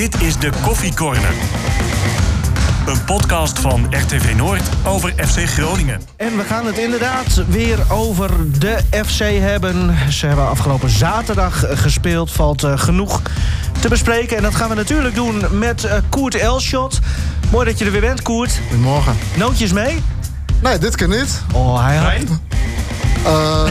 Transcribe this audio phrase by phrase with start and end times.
[0.00, 1.32] Dit is de Koffie Corner.
[2.86, 6.00] Een podcast van RTV Noord over FC Groningen.
[6.16, 9.96] En we gaan het inderdaad weer over de FC hebben.
[10.12, 12.32] Ze hebben afgelopen zaterdag gespeeld.
[12.32, 13.22] Valt uh, genoeg
[13.80, 14.36] te bespreken.
[14.36, 16.98] En dat gaan we natuurlijk doen met uh, Koert Elschot.
[17.50, 18.60] Mooi dat je er weer bent, Koert.
[18.68, 19.16] Goedemorgen.
[19.36, 20.02] Nootjes mee?
[20.62, 21.42] Nee, dit keer niet.
[21.52, 22.38] Oh, hij had...
[23.26, 23.62] Uh,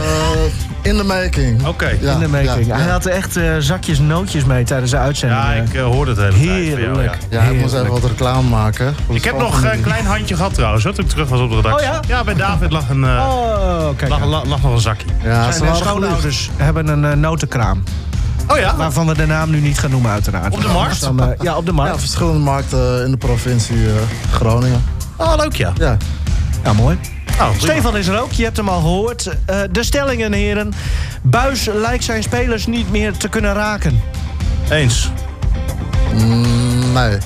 [0.81, 1.59] in the making.
[1.59, 1.69] Oké.
[1.69, 1.97] Okay.
[2.01, 2.65] Ja, in the making.
[2.67, 2.91] ja, Hij ja.
[2.91, 5.41] had echt uh, zakjes nootjes mee tijdens de uitzending.
[5.41, 6.45] Ja, ik uh, hoorde het hele tijd.
[6.45, 6.95] Heerlijk.
[6.95, 7.41] van jou, ja.
[7.43, 8.95] Ja, ik moest even wat reclame maken.
[9.09, 11.55] Ik heb nog een klein handje gehad trouwens, hoor, toen ik terug was op de
[11.55, 11.87] redactie.
[11.87, 12.23] Oh ja?
[12.23, 14.11] bij David lag, een, uh, Oh, kijk.
[14.11, 15.05] lag, lag, lag nog een zakje.
[15.23, 17.83] Ja, Zijn schoonouders hebben een uh, notenkraam.
[18.47, 18.75] Oh ja?
[18.75, 20.53] Waarvan we de naam nu niet gaan noemen uiteraard.
[20.53, 21.01] Op de markt?
[21.01, 21.93] Dan, uh, ja, op de markt.
[21.93, 23.91] Ja, verschillende markten in de provincie uh,
[24.31, 24.83] Groningen.
[25.15, 25.71] Oh, leuk ja.
[25.77, 25.97] Ja.
[26.63, 26.97] Ja, mooi.
[27.39, 29.25] Oh, Stefan is er ook, je hebt hem al gehoord.
[29.25, 30.73] Uh, de stellingen, heren.
[31.21, 34.01] Buis lijkt zijn spelers niet meer te kunnen raken.
[34.69, 35.09] Eens.
[36.13, 37.17] Mm, nee.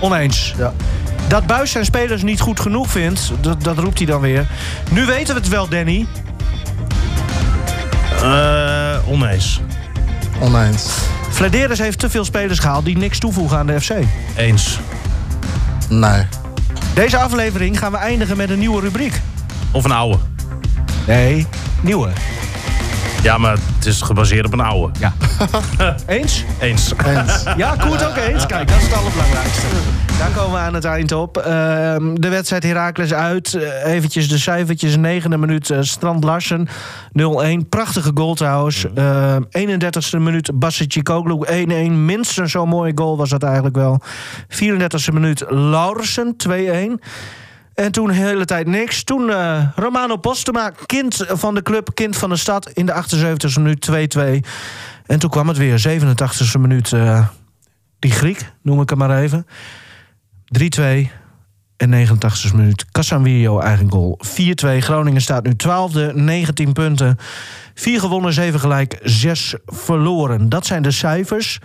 [0.00, 0.54] Oneens.
[0.56, 0.72] Ja.
[1.28, 4.46] Dat Buis zijn spelers niet goed genoeg vindt, dat, dat roept hij dan weer.
[4.90, 6.06] Nu weten we het wel, Danny.
[8.22, 9.60] Uh, oneens.
[10.40, 10.88] Oneens.
[11.30, 13.92] Flederis heeft te veel spelers gehaald die niks toevoegen aan de FC.
[14.36, 14.78] Eens.
[15.88, 16.26] Nee.
[16.94, 19.20] Deze aflevering gaan we eindigen met een nieuwe rubriek.
[19.70, 20.18] Of een oude.
[21.06, 21.46] Nee,
[21.80, 22.08] nieuwe.
[23.22, 24.92] Ja, maar het is gebaseerd op een oude.
[24.98, 25.12] Ja.
[26.06, 26.44] eens?
[26.60, 26.92] Eens.
[27.06, 27.44] Eens.
[27.56, 28.46] Ja, Koert ook eens.
[28.46, 29.66] Kijk, dat is het allerbelangrijkste.
[30.18, 31.38] Daar komen we aan het eind op.
[31.38, 31.44] Uh,
[32.14, 33.52] de wedstrijd Heracles uit.
[33.52, 34.96] Uh, eventjes de cijfertjes.
[34.96, 36.68] Negende minuut uh, Strand Larsen.
[37.64, 37.68] 0-1.
[37.68, 38.86] Prachtige goal trouwens.
[39.58, 41.92] 31ste minuut Bassici Koglu 1-1.
[41.92, 44.00] Minstens zo'n mooie goal was dat eigenlijk wel.
[44.48, 46.50] 34ste minuut Laurensen 2-1.
[47.74, 49.04] En toen de hele tijd niks.
[49.04, 52.70] Toen uh, Romano Postema, kind van de club, kind van de stad...
[52.70, 54.48] in de 78e minuut 2-2.
[55.06, 56.90] En toen kwam het weer, 87e minuut...
[56.90, 57.26] Uh,
[57.98, 59.46] die Griek, noem ik hem maar even.
[60.58, 60.82] 3-2
[61.76, 62.84] en 89e minuut.
[62.92, 64.20] Casanvillo eigen goal.
[64.26, 64.30] 4-2.
[64.78, 67.16] Groningen staat nu 12e, 19 punten.
[67.74, 70.48] 4 gewonnen, 7 gelijk, 6 verloren.
[70.48, 71.58] Dat zijn de cijfers.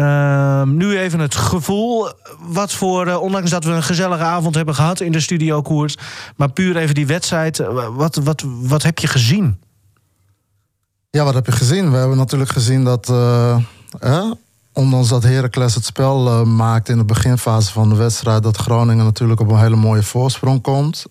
[0.00, 2.08] Uh, nu even het gevoel.
[2.38, 5.96] Wat voor, uh, ondanks dat we een gezellige avond hebben gehad in de studio Koers.
[6.36, 7.58] Maar puur even die wedstrijd.
[7.92, 9.60] Wat, wat, wat heb je gezien?
[11.10, 11.90] Ja, wat heb je gezien?
[11.90, 13.08] We hebben natuurlijk gezien dat.
[13.08, 14.30] Eh,
[14.72, 18.42] ondanks dat Heracles het spel maakt in de beginfase van de wedstrijd.
[18.42, 21.04] dat Groningen natuurlijk op een hele mooie voorsprong komt.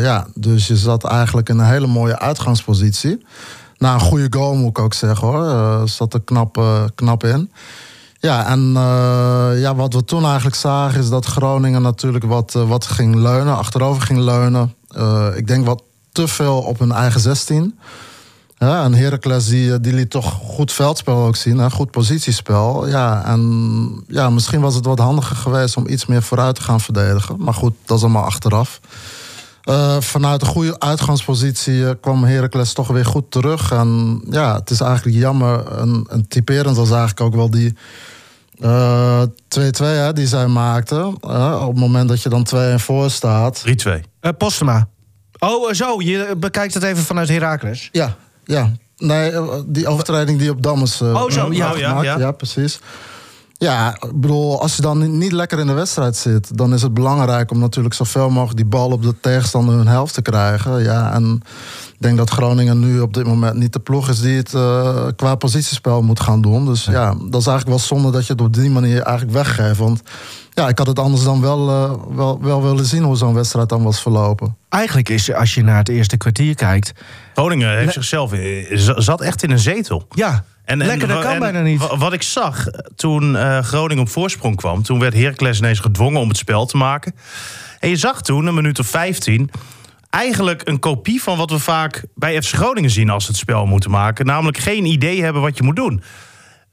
[0.00, 3.26] Ja, dus je zat eigenlijk in een hele mooie uitgangspositie.
[3.78, 5.44] Na een goede goal moet ik ook zeggen hoor.
[5.44, 6.62] Uh, zat er knap,
[6.94, 7.50] knap in.
[8.26, 12.68] Ja, en uh, ja, wat we toen eigenlijk zagen is dat Groningen natuurlijk wat, uh,
[12.68, 14.74] wat ging leunen, achterover ging leunen.
[14.96, 15.82] Uh, ik denk wat
[16.12, 17.78] te veel op hun eigen 16.
[18.58, 22.88] Ja, en Heracles die, die liet toch goed veldspel ook zien, hè, goed positiespel.
[22.88, 26.80] Ja, en ja, misschien was het wat handiger geweest om iets meer vooruit te gaan
[26.80, 27.36] verdedigen.
[27.38, 28.80] Maar goed, dat is allemaal achteraf.
[29.98, 33.72] Vanuit een goede uitgangspositie kwam Heracles toch weer goed terug.
[33.72, 35.66] En ja, het is eigenlijk jammer.
[35.66, 37.74] En, en typerend was eigenlijk ook wel die
[38.60, 41.16] 2-2 uh, die zij maakten.
[41.26, 43.64] Uh, op het moment dat je dan 2 en voor staat.
[43.68, 43.70] 3-2.
[44.20, 44.88] Uh, Postema.
[45.38, 46.00] Oh, zo.
[46.00, 47.88] Je bekijkt het even vanuit Heracles.
[47.92, 48.70] Ja, ja.
[48.96, 49.32] Nee,
[49.66, 51.02] die overtreding die op Dammers.
[51.02, 51.52] oh, zo.
[51.52, 52.18] Ja, ja, ja.
[52.18, 52.80] ja, precies.
[53.58, 56.94] Ja, ik bedoel, als je dan niet lekker in de wedstrijd zit, dan is het
[56.94, 60.82] belangrijk om natuurlijk zoveel mogelijk die bal op de tegenstander hun helft te krijgen.
[60.82, 61.42] Ja, en
[62.02, 65.34] denk dat Groningen nu op dit moment niet de ploeg is die het uh, qua
[65.34, 66.66] positiespel moet gaan doen.
[66.66, 69.78] Dus ja, dat is eigenlijk wel zonde dat je het op die manier eigenlijk weggeeft.
[69.78, 70.02] Want
[70.50, 73.68] ja, ik had het anders dan wel, uh, wel, wel willen zien hoe zo'n wedstrijd
[73.68, 74.56] dan was verlopen.
[74.68, 76.92] Eigenlijk is, als je naar het eerste kwartier kijkt.
[77.34, 78.32] Groningen heeft zichzelf
[78.96, 80.06] zat echt in een zetel.
[80.10, 81.80] Ja, En, en, Lekker, dat kan en bijna niet.
[81.80, 84.82] wa- Wat ik zag toen uh, Groningen op voorsprong kwam...
[84.82, 87.14] toen werd Heracles ineens gedwongen om het spel te maken.
[87.80, 89.50] En je zag toen, een minuut of 15...
[90.10, 93.10] eigenlijk een kopie van wat we vaak bij FC Groningen zien...
[93.10, 94.26] als ze het spel moeten maken.
[94.26, 96.02] Namelijk geen idee hebben wat je moet doen.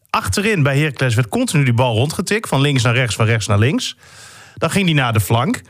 [0.09, 2.49] Achterin bij Heracles werd continu die bal rondgetikt...
[2.49, 3.97] van links naar rechts, van rechts naar links.
[4.55, 5.61] Dan ging die naar de flank.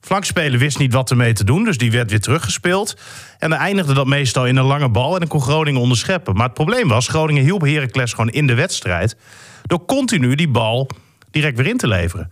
[0.00, 2.96] Flankspeler wist niet wat ermee te doen, dus die werd weer teruggespeeld.
[3.38, 6.34] En dan eindigde dat meestal in een lange bal en dan kon Groningen onderscheppen.
[6.34, 9.16] Maar het probleem was, Groningen hielp Heracles gewoon in de wedstrijd...
[9.62, 10.90] door continu die bal
[11.36, 12.28] direct weer in te leveren.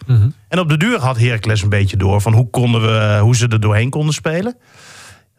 [0.49, 3.49] En op de duur had Heracles een beetje door van hoe, konden we, hoe ze
[3.49, 4.57] er doorheen konden spelen.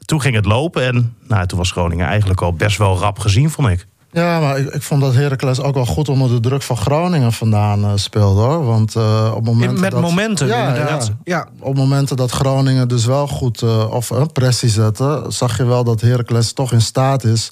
[0.05, 3.49] Toen ging het lopen en nou, toen was Groningen eigenlijk al best wel rap gezien,
[3.49, 3.87] vond ik.
[4.11, 7.33] Ja, maar ik, ik vond dat Heracles ook wel goed onder de druk van Groningen
[7.33, 8.65] vandaan uh, speelde hoor.
[8.65, 9.79] Want uh, op momenten.
[9.79, 11.05] Met dat, momenten, ja, inderdaad.
[11.05, 11.37] Ja.
[11.37, 11.47] Ja.
[11.59, 15.83] Op momenten dat Groningen dus wel goed uh, of uh, pressie zette, zag je wel
[15.83, 17.51] dat Heracles toch in staat is.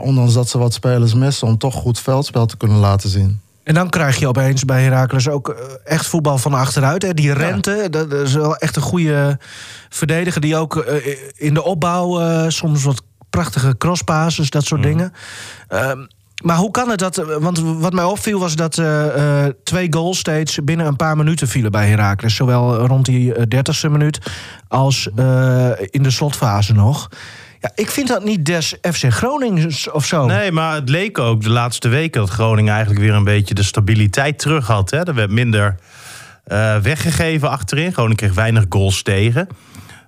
[0.00, 3.40] ondanks dat ze wat spelers missen, om toch goed veldspel te kunnen laten zien.
[3.68, 7.02] En dan krijg je opeens bij Heracles ook eh, echt voetbal van achteruit.
[7.02, 7.14] Hè.
[7.14, 9.38] Die rente, dat is wel echt een goede
[9.88, 10.40] verdediger...
[10.40, 15.12] die ook eh, in de opbouw eh, soms wat prachtige crosspasses, dat soort dingen.
[15.68, 16.06] Ehm,
[16.42, 17.16] maar hoe kan het dat...
[17.40, 18.82] Want wat mij opviel was dat
[19.64, 22.34] twee goals steeds binnen een paar minuten vielen bij Heracles.
[22.34, 24.18] Zowel rond die dertigste minuut
[24.68, 25.06] als
[25.90, 27.08] in de slotfase nog.
[27.60, 30.26] Ja, ik vind dat niet des FC Groningen of zo.
[30.26, 33.62] Nee, maar het leek ook de laatste weken dat Groningen eigenlijk weer een beetje de
[33.62, 34.90] stabiliteit terug had.
[34.90, 34.98] Hè.
[35.06, 35.76] Er werd minder
[36.44, 37.92] eh, weggegeven achterin.
[37.92, 39.48] Groningen kreeg weinig goals tegen.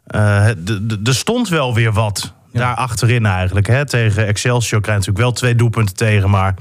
[0.06, 3.66] De- Er stond wel weer wat daar achterin eigenlijk.
[3.66, 3.86] Hè.
[3.86, 6.30] Tegen Excelsior krijg je natuurlijk wel twee doelpunten tegen.
[6.30, 6.54] Maar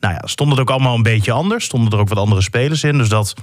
[0.00, 1.64] nou ja, stond het ook allemaal een beetje anders.
[1.64, 2.98] Stonden er ook wat andere spelers in.
[2.98, 3.34] Dus dat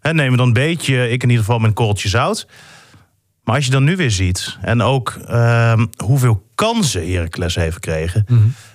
[0.00, 2.46] hè, nemen we dan een beetje, ik in ieder geval met een korreltje zout.
[3.44, 8.26] Maar als je dan nu weer ziet, en ook ehm, hoeveel kansen Heracles heeft gekregen.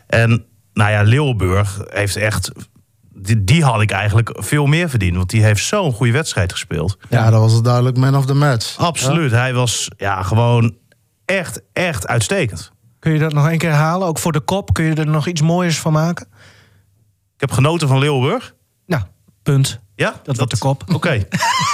[0.07, 2.51] En nou ja, Leeuwenburg heeft echt.
[3.17, 5.15] Die, die had ik eigenlijk veel meer verdiend.
[5.15, 6.97] Want die heeft zo'n goede wedstrijd gespeeld.
[7.09, 8.77] Ja, dat was duidelijk man of the match.
[8.77, 9.31] Absoluut.
[9.31, 10.75] Hij was ja, gewoon
[11.25, 12.71] echt, echt uitstekend.
[12.99, 14.07] Kun je dat nog één keer herhalen?
[14.07, 16.27] Ook voor de kop, kun je er nog iets mooiers van maken?
[17.35, 18.55] Ik heb genoten van Leeuwenburg.
[18.85, 19.03] Nou,
[19.43, 19.81] punt.
[19.95, 20.83] Ja, Dat wordt de kop.
[20.93, 21.09] Oké.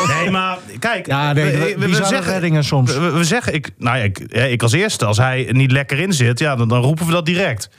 [0.08, 1.08] Nee, maar kijk.
[1.08, 2.94] Ja, nee, we, we- zeggen, reddingen soms.
[2.98, 5.72] We, we zeggen, ik, nou ja, ik, ja, ik als eerste, als hij er niet
[5.72, 7.70] lekker in zit, ja, dan, dan roepen we dat direct.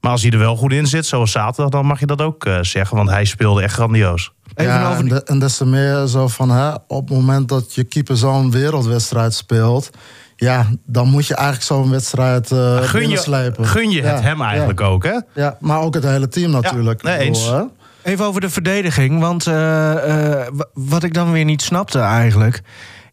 [0.00, 2.44] Maar als hij er wel goed in zit, zoals zaterdag, dan mag je dat ook
[2.44, 2.96] eh, zeggen.
[2.96, 4.32] Want hij speelde echt grandioos.
[4.54, 7.16] Even ja, over en, die- de- en des te meer zo van, hè, op het
[7.18, 9.90] moment dat je keeper zo'n wereldwedstrijd speelt...
[10.36, 13.16] ja, dan moet je eigenlijk zo'n wedstrijd eh Gun je,
[13.60, 14.86] gun je het Ja, hem eigenlijk ja.
[14.86, 15.18] ook, hè?
[15.34, 17.02] Ja, maar ook het hele team natuurlijk.
[17.02, 17.64] nee, Ik bedoel, eens.
[18.02, 19.20] Even over de verdediging.
[19.20, 22.60] Want eh, eh, wa- wat ik dan weer niet snapte eigenlijk...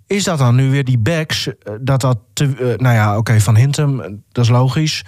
[0.07, 1.47] is dat dan nu weer die backs...
[1.47, 3.97] eh, dat dat te, nou ja, oké, Van Hintem,
[4.31, 5.03] dat is logisch...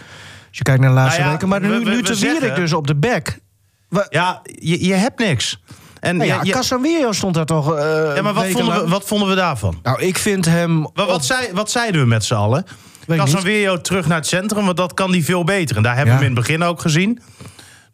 [0.47, 1.49] Als je kijkt naar de laatste Nou ja, weken.
[1.49, 3.37] Maar nu, we- nu te zeggen- Wierik dus op de back.
[4.09, 5.61] Ja, je, je hebt niks.
[5.99, 7.77] En nou ja, ja, stond daar toch
[8.15, 9.79] ja, maar wat vonden, we, wat vonden we daarvan?
[9.83, 10.81] Nou, ik vind hem...
[10.93, 12.65] Wat, wat, zei, wat zeiden we met z'n allen?
[13.07, 15.77] Ik Casemiro terug naar het centrum, want dat kan die veel beter.
[15.77, 17.19] En daar hebben we hem in het begin ook gezien.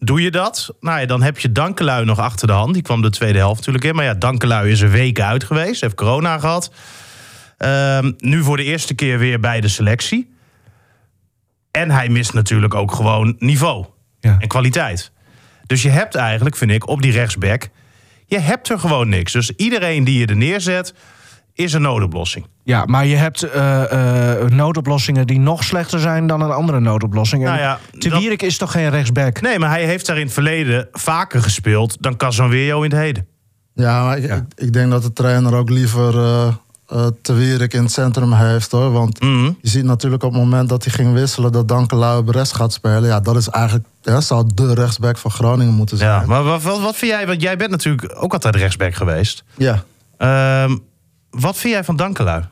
[0.03, 0.75] Doe je dat?
[0.79, 2.73] Nou ja, dan heb je Dankelui nog achter de hand.
[2.73, 3.95] Die kwam de tweede helft natuurlijk in.
[3.95, 5.81] Maar ja, Dankelui is een week uit geweest.
[5.81, 6.71] Heeft corona gehad.
[7.57, 10.31] Ehm, nu voor de eerste keer weer bij de selectie.
[11.71, 13.85] En hij mist natuurlijk ook gewoon niveau
[14.19, 14.35] Ja.
[14.39, 15.11] en kwaliteit.
[15.65, 17.69] Dus je hebt eigenlijk, vind ik, op die rechtsback...
[18.25, 19.31] je hebt er gewoon niks.
[19.31, 20.94] Dus iedereen die je er neerzet,
[21.53, 22.45] is een noodoplossing.
[22.63, 27.44] Ja, maar je hebt eh, eh, noodoplossingen die nog slechter zijn dan een andere noodoplossing.
[27.44, 29.41] Nou ja, Te dat- Wierik is toch geen rechtsback?
[29.41, 33.27] Nee, maar hij heeft daar in het verleden vaker gespeeld dan Casemiro in het heden.
[33.73, 36.47] Ja, maar ik, ik, ik denk dat de trainer ook liever eh
[36.88, 38.71] eh, Te Wierik in het centrum heeft.
[38.71, 38.91] hoor.
[38.91, 39.44] Want Mhm.
[39.61, 41.51] je ziet natuurlijk op het moment dat hij ging wisselen...
[41.51, 43.03] dat Dankelui op rechts gaat spelen.
[43.03, 43.85] Ja, dat is eigenlijk...
[44.01, 46.09] Ja, zou de rechtsback van Groningen moeten zijn.
[46.21, 47.27] Ja, maar wat, wat, wat vind jij?
[47.27, 49.44] Want jij bent natuurlijk ook altijd rechtsback geweest.
[49.57, 49.83] ja.
[50.17, 50.77] Ehm,
[51.33, 52.44] wat vind jij van Dankelui?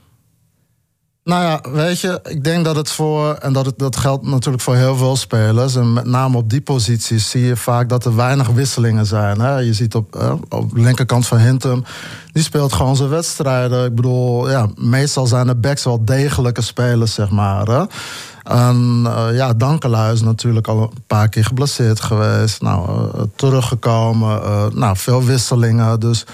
[1.23, 4.63] Nou ja, weet je, ik denk dat het voor, en dat, het, dat geldt natuurlijk
[4.63, 8.15] voor heel veel spelers, en met name op die posities zie je vaak dat er
[8.15, 9.41] weinig wisselingen zijn.
[9.41, 9.57] Hè?
[9.57, 11.83] Je ziet op, op de linkerkant van Hintem,
[12.31, 13.85] die speelt gewoon zijn wedstrijden.
[13.85, 17.67] Ik bedoel, ja, meestal zijn de backs wel degelijke spelers, zeg maar.
[17.67, 17.83] Hè?
[18.43, 22.61] En eh, ja, Dankelui is natuurlijk al een paar keer geblesseerd geweest.
[22.61, 25.99] Nou, eh, teruggekomen, eh, nou, veel wisselingen.
[25.99, 26.25] Dus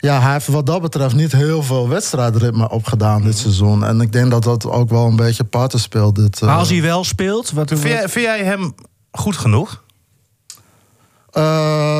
[0.00, 3.84] ja, hij heeft wat dat betreft niet heel veel wedstrijdritme opgedaan dit seizoen.
[3.84, 6.14] En ik denk dat dat ook wel een beetje parten speelt.
[6.16, 8.74] Dit, eh, Maar als hij wel speelt, wat Vind jij, vind jij hem
[9.10, 9.82] goed genoeg?
[11.30, 11.42] eh,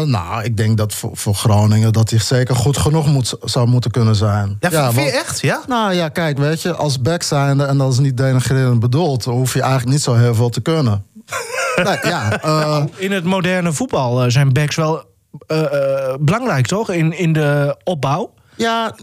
[0.02, 3.90] nou, ik denk dat voor, voor Groningen dat hij zeker goed genoeg moet, zou moeten
[3.90, 4.56] kunnen zijn.
[4.60, 5.40] Ja, vind want- je echt?
[5.40, 5.60] Ja?
[5.68, 9.34] Nou ja, kijk, weet je, als back zijnde, en dat is niet denigrerend bedoeld, dan
[9.34, 11.04] hoef je eigenlijk niet zo heel veel te kunnen.
[11.84, 15.09] nee, ja, eh, in het moderne voetbal eh, zijn backs wel eh, eh,
[16.20, 16.90] belangrijk, toch?
[16.90, 18.34] In, in de opbouw.
[18.56, 18.94] ja.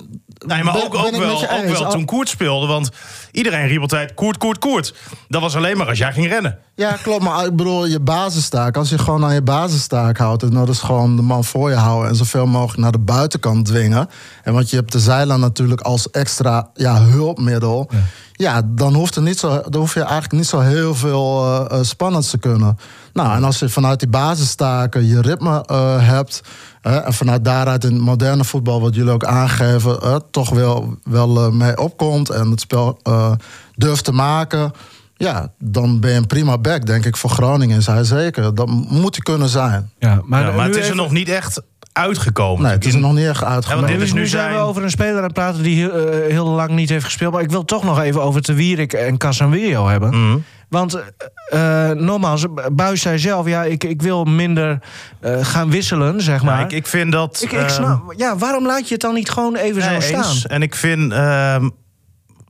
[0.46, 2.68] Nee, maar ook, ook wel, ook wel toen Koert speelde.
[2.68, 2.90] Want
[3.32, 4.94] iedereen riep altijd Koert, Koert, Koert.
[5.28, 6.60] Dat was alleen maar als jij ging rennen.
[6.76, 7.24] Ja, klopt.
[7.24, 8.78] Maar ik bedoel, je basistaak.
[8.78, 10.44] Als je gewoon aan je basistaak houdt.
[10.44, 12.10] En dat is gewoon de man voor je houden.
[12.10, 14.10] En zoveel mogelijk naar de buitenkant dwingen.
[14.44, 17.90] En want je hebt de zeilen natuurlijk als extra ja, hulpmiddel.
[18.32, 21.78] Ja, dan, hoeft er niet zo, dan hoef je eigenlijk niet zo heel veel eh,
[21.78, 22.78] eh, spannends te kunnen.
[23.14, 26.42] Nou, en als je vanuit die basistaken je ritme eh, hebt.
[26.88, 30.98] Eh, en vanuit daaruit in het moderne voetbal, wat jullie ook aangeven, eh, toch wel,
[31.04, 32.30] wel eh, mee opkomt.
[32.30, 33.32] En het spel eh,
[33.76, 34.72] durft te maken.
[35.16, 37.78] Ja, dan ben je een prima back, denk ik, voor Groningen.
[37.78, 38.56] Is hij zeker.
[38.56, 39.92] Dat moet hij kunnen zijn.
[40.00, 41.62] Ja, maar, ja, het is er nog niet echt
[41.98, 42.64] uitgekomen.
[42.64, 43.76] Nee, het is er nog niet echt Ja, uitgekomen.
[43.88, 45.92] want dit Dus is nu zijn we over een speler aan het praten die heel,
[45.92, 47.34] eh, heel lang niet heeft gespeeld.
[47.34, 50.10] Maar ik wil toch nog even over Te Wierik en Casanweo hebben.
[50.28, 50.38] Mhm.
[50.70, 54.80] Want eh eh, nogmaals, Buis zei zelf, ja, ik, ik wil minder
[55.20, 56.56] eh, gaan wisselen, zeg maar.
[56.56, 57.42] Maar ik, ik vind dat.
[57.44, 60.08] ik, ik ehm, snap, ja, waarom laat je het dan niet gewoon even nee, zo
[60.22, 60.52] staan?
[60.52, 61.70] En ik vind ehm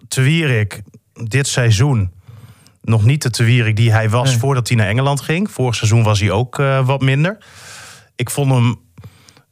[0.08, 0.82] Te Wierik
[1.14, 2.12] dit seizoen
[2.82, 4.40] nog niet de Te Wierik die hij was Nee.
[4.40, 5.52] voordat hij naar Engeland ging.
[5.52, 7.38] Vorig seizoen was hij ook eh, wat minder.
[8.16, 8.80] Ik vond hem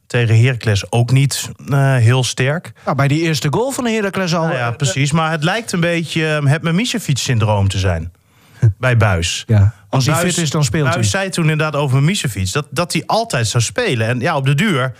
[0.06, 2.72] tegen Heracles ook niet eh, heel sterk.
[2.84, 4.44] Nou, bij die eerste goal van Heracles al.
[4.44, 5.12] Nou ja, eh, precies.
[5.12, 8.12] Maar het lijkt een beetje eh, het Mimicevic-syndroom te zijn.
[8.78, 9.44] bij Buis.
[9.46, 9.74] ja.
[9.88, 10.94] Als hij Buis- fit is, dan speelt hij.
[10.94, 14.06] Buis zei toen inderdaad over Mimicevic dat, dat hij altijd zou spelen.
[14.06, 14.92] En ja, op de duur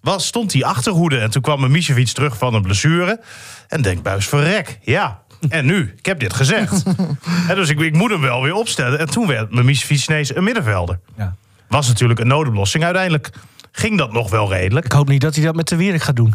[0.00, 1.18] was, stond hij achterhoede.
[1.18, 3.20] En toen kwam Mimicevic terug van een blessure.
[3.68, 5.22] En denkt Buis, verrek, ja.
[5.48, 5.94] En nu?
[5.96, 6.82] Ik heb dit gezegd.
[7.48, 8.98] en dus ik, ik moet hem wel weer opstellen.
[8.98, 11.00] En toen werd Mimicevic ineens een middenvelder.
[11.16, 11.34] Ja.
[11.68, 12.84] Was natuurlijk een noodoplossing.
[12.84, 13.30] Uiteindelijk
[13.78, 14.84] ging dat nog wel redelijk.
[14.84, 16.34] Ik hoop niet dat hij dat met Te Wierik gaat doen.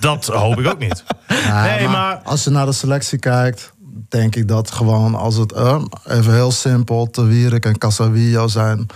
[0.00, 1.04] Dat hoop ik ook niet.
[1.28, 2.20] Ja, nee, maar...
[2.24, 3.72] Als je naar de selectie kijkt,
[4.08, 8.86] denk ik dat gewoon als het eh, even heel simpel te Wierik en Casavillo zijn.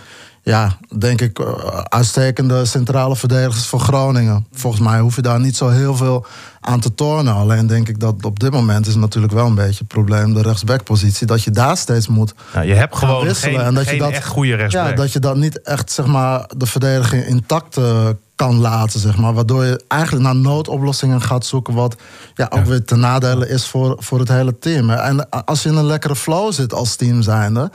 [0.44, 4.46] Ja, denk ik eh, uitstekende centrale verdedigers voor Groningen.
[4.52, 6.26] Volgens mij hoef je daar niet zo heel veel
[6.60, 7.34] aan te tornen.
[7.34, 10.42] Alleen denk ik dat op dit moment is natuurlijk wel een beetje het probleem de
[10.42, 11.26] rechtsbackpositie.
[11.26, 13.58] Dat je daar steeds moet Nou, je hebt gewoon wisselen.
[13.58, 14.88] geen, en dat geen je dat, echt goede rechtsback.
[14.88, 19.00] Ja, dat je dat niet echt zeg maar, de verdediging intact eh, kan laten.
[19.00, 21.74] Zeg maar, waardoor je eigenlijk naar noodoplossingen gaat zoeken.
[21.74, 21.96] Wat
[22.34, 24.90] ja, ook weer ten nadele is voor, voor het hele team.
[24.90, 27.70] En als je in een lekkere flow zit als team zijnde.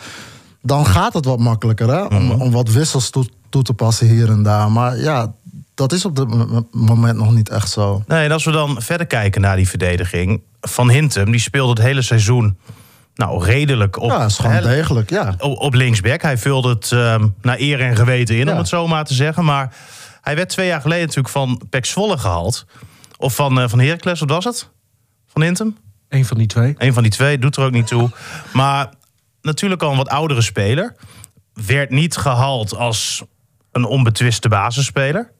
[0.68, 2.02] Dan gaat het wat makkelijker hè?
[2.04, 2.42] Om, Mhm.
[2.42, 4.72] om wat wissels toe, toe te passen hier en daar.
[4.72, 5.34] Maar ja,
[5.74, 8.04] dat is op dit mo- moment nog niet echt zo.
[8.08, 10.42] Nee, en als we dan verder kijken naar die verdediging.
[10.62, 12.58] Van Hintem, die speelde het hele seizoen
[13.16, 15.10] nou, redelijk op, ja, is gewoon hè, degelijk.
[15.10, 15.36] Ja.
[15.40, 16.22] op, op linksback.
[16.22, 18.52] Hij vulde het ehm, naar eer en geweten in, Ja.
[18.52, 19.46] om het zo maar te zeggen.
[19.46, 19.76] Maar
[20.22, 22.66] hij werd twee jaar geleden natuurlijk van Pek Zwolle gehaald.
[23.18, 24.70] Of van, eh van Heracles, wat was het?
[25.28, 25.78] Van Hintem?
[26.10, 26.76] Een van die twee.
[26.78, 28.10] Een van die twee, doet er ook niet toe.
[28.54, 28.90] Maar
[29.48, 30.96] natuurlijk al een wat oudere speler.
[31.54, 33.24] Werd niet gehaald als
[33.72, 35.32] een onbetwiste basisspeler.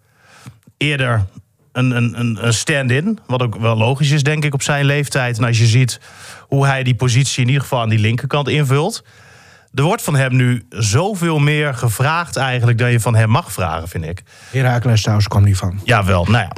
[0.78, 1.26] Eerder
[1.72, 3.20] een, een, een, stand-in.
[3.28, 5.38] Wat ook wel logisch is, denk ik, op zijn leeftijd.
[5.38, 6.00] En als je ziet
[6.42, 9.04] hoe hij die positie in ieder geval aan die linkerkant invult.
[9.74, 13.88] Er wordt van hem nu zoveel meer gevraagd eigenlijk dan je van hem mag vragen,
[13.88, 14.24] vind ik.
[14.52, 15.80] Heracles trouwens kwam niet van.
[15.84, 16.52] Jawel, nou ja.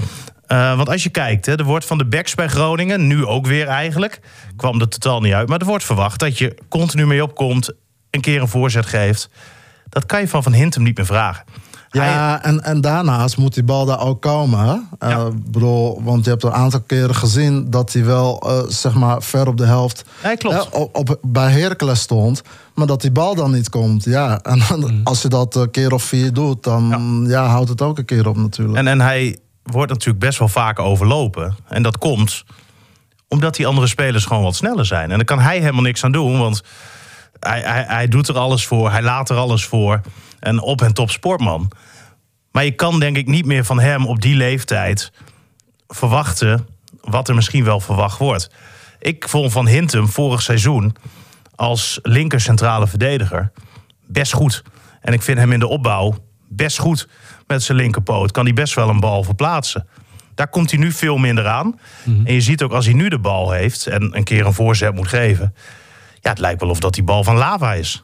[0.49, 3.45] Eh, want als je kijkt, hè, er wordt van de backs bij Groningen, nu ook
[3.47, 4.19] weer eigenlijk,
[4.55, 5.49] kwam er totaal niet uit.
[5.49, 7.71] Maar er wordt verwacht dat je continu mee opkomt,
[8.09, 9.29] een keer een voorzet geeft.
[9.89, 11.43] Dat kan je van Van Hintem niet meer vragen.
[11.91, 14.87] Ja, en, en daarnaast moet die bal daar ook komen.
[14.99, 15.29] Eh, Ja.
[15.51, 19.47] bedoel, want je hebt een aantal keren gezien dat hij wel eh, zeg maar ver
[19.47, 20.69] op de helft Nee, klopt.
[20.69, 22.41] op, op- bij Heracles stond.
[22.75, 24.03] Maar dat die bal dan niet komt.
[24.03, 25.01] Ja, en Mm.
[25.03, 27.45] als je dat een keer of vier doet, dan ja.
[27.47, 28.77] houdt het ook een keer op natuurlijk.
[28.77, 29.37] En, en hij
[29.71, 31.55] wordt natuurlijk best wel vaak overlopen.
[31.67, 32.43] En dat komt
[33.27, 35.11] omdat die andere spelers gewoon wat sneller zijn.
[35.11, 36.63] En daar kan hij helemaal niks aan doen, want
[37.39, 40.01] hij, hij, hij doet er alles voor, hij laat er alles voor.
[40.39, 41.71] En op en top sportman.
[42.51, 45.11] Maar je kan denk ik niet meer van hem op die leeftijd
[45.87, 46.67] verwachten
[47.01, 48.49] wat er misschien wel verwacht wordt.
[48.99, 50.95] Ik vond Van Hintem vorig seizoen
[51.55, 53.51] als linker centrale verdediger
[54.07, 54.63] best goed.
[55.01, 56.15] En ik vind hem in de opbouw
[56.49, 57.07] best goed
[57.47, 58.31] met zijn linkerpoot.
[58.31, 59.87] Kan hij best wel een bal verplaatsen.
[60.35, 61.79] Daar komt hij nu veel minder aan.
[62.05, 64.95] En je ziet ook als hij nu de bal heeft en een keer een voorzet
[64.95, 65.55] moet geven.
[66.21, 68.03] Ja, het lijkt wel of dat die bal van lava is.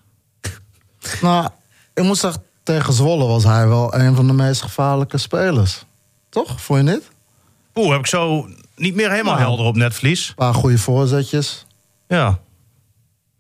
[1.21, 1.49] Nou,
[1.93, 5.85] ik moet zeggen, tegen Zwolle was hij wel een van de meest gevaarlijke spelers.
[6.29, 6.61] Toch?
[6.61, 7.09] Vond je niet?
[7.75, 9.45] Oeh, heb ik zo niet meer helemaal Nou.
[9.45, 10.27] helder op netvlies.
[10.29, 11.65] Een paar goede voorzetjes.
[12.07, 12.39] Ja,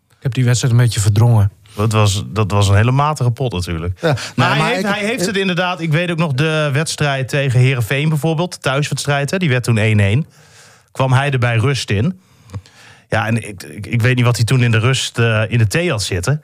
[0.09, 1.51] Ik heb die wedstrijd een beetje verdrongen.
[1.75, 3.99] Dat was, dat was een hele matige pot natuurlijk.
[4.01, 5.79] Ja, Maar, nee, hij, heeft, ik- hij heeft het inderdaad.
[5.81, 8.51] Ik weet ook nog de wedstrijd tegen Herenveen bijvoorbeeld.
[8.53, 10.27] De thuiswedstrijd, hè, die werd toen 1-1.
[10.91, 12.19] Kwam hij er bij rust in.
[13.09, 15.57] Ja, en ik, ik, ik weet niet wat hij toen in de rust eh, in
[15.57, 16.41] de thee had zitten.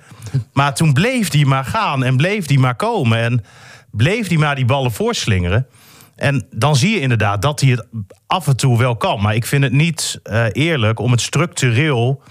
[0.54, 3.18] Maar toen bleef hij maar gaan en bleef hij maar komen.
[3.18, 3.44] En
[3.92, 5.68] bleef hij maar die ballen voorslingeren.
[6.16, 7.86] En dan zie je inderdaad dat hij het
[8.28, 9.22] af en toe wel kan.
[9.22, 12.22] Maar ik vind het niet eh, eerlijk om het structureel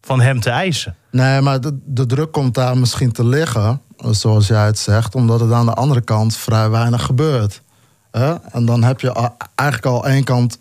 [0.00, 0.96] van hem te eisen.
[1.10, 3.80] Nee, maar de, de druk komt daar misschien te liggen,
[4.10, 7.62] zoals jij het zegt, omdat het aan de andere kant vrij weinig gebeurt.
[8.52, 10.58] En dan heb je eigenlijk al één kant.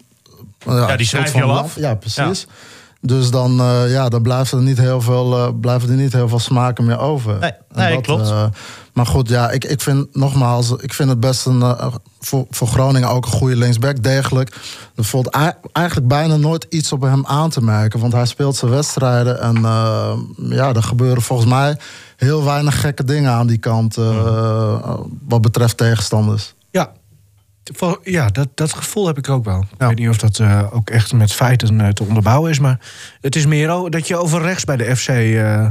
[0.66, 1.76] eh, Ja, die schrijf je al af.
[1.76, 2.48] Ja, precies.
[3.02, 6.28] Dus dan, eh, ja, dan blijft er niet heel veel, eh, blijven er niet heel
[6.30, 7.40] veel smaken meer over.
[7.40, 8.30] Nee, nee, klopt.
[8.30, 8.46] eh,
[8.94, 11.64] maar goed, ja, ik, ik vind nogmaals, ik vind het best een,
[12.20, 14.56] voor, voor Groningen ook een goede linksback, degelijk.
[14.96, 18.56] Er valt ei- eigenlijk bijna nooit iets op hem aan te merken, want hij speelt
[18.56, 21.78] zijn wedstrijden en eh, ja, er gebeuren volgens mij
[22.18, 24.94] heel weinig gekke dingen aan die kant, eh,
[25.28, 26.54] wat betreft tegenstanders.
[26.72, 26.92] Ja.
[28.04, 29.60] Ja, dat, dat gevoel heb ik ook wel.
[29.60, 29.88] Ik Ja.
[29.88, 32.60] weet niet of dat eh, ook echt met feiten eh, te onderbouwen is.
[32.60, 32.80] Maar
[33.22, 35.08] het is meer dat je over rechts bij de FC...
[35.08, 35.68] eh,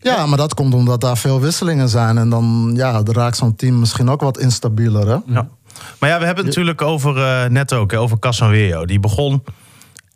[0.00, 2.18] Ja, maar dat komt omdat daar veel wisselingen zijn.
[2.18, 5.06] En dan ja, raakt zo'n team misschien ook wat instabieler.
[5.06, 5.16] Hè?
[5.26, 5.48] Ja.
[5.98, 8.84] Maar ja, we hebben het natuurlijk over, eh, net ook, hè, over Casanweo.
[8.84, 9.42] Die begon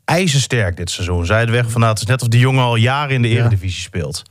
[0.05, 1.27] ijzersterk dit seizoen.
[1.27, 3.29] Zij de weg van, nou, het is net of die jongen al jaren in de
[3.29, 4.23] eredivisie speelt.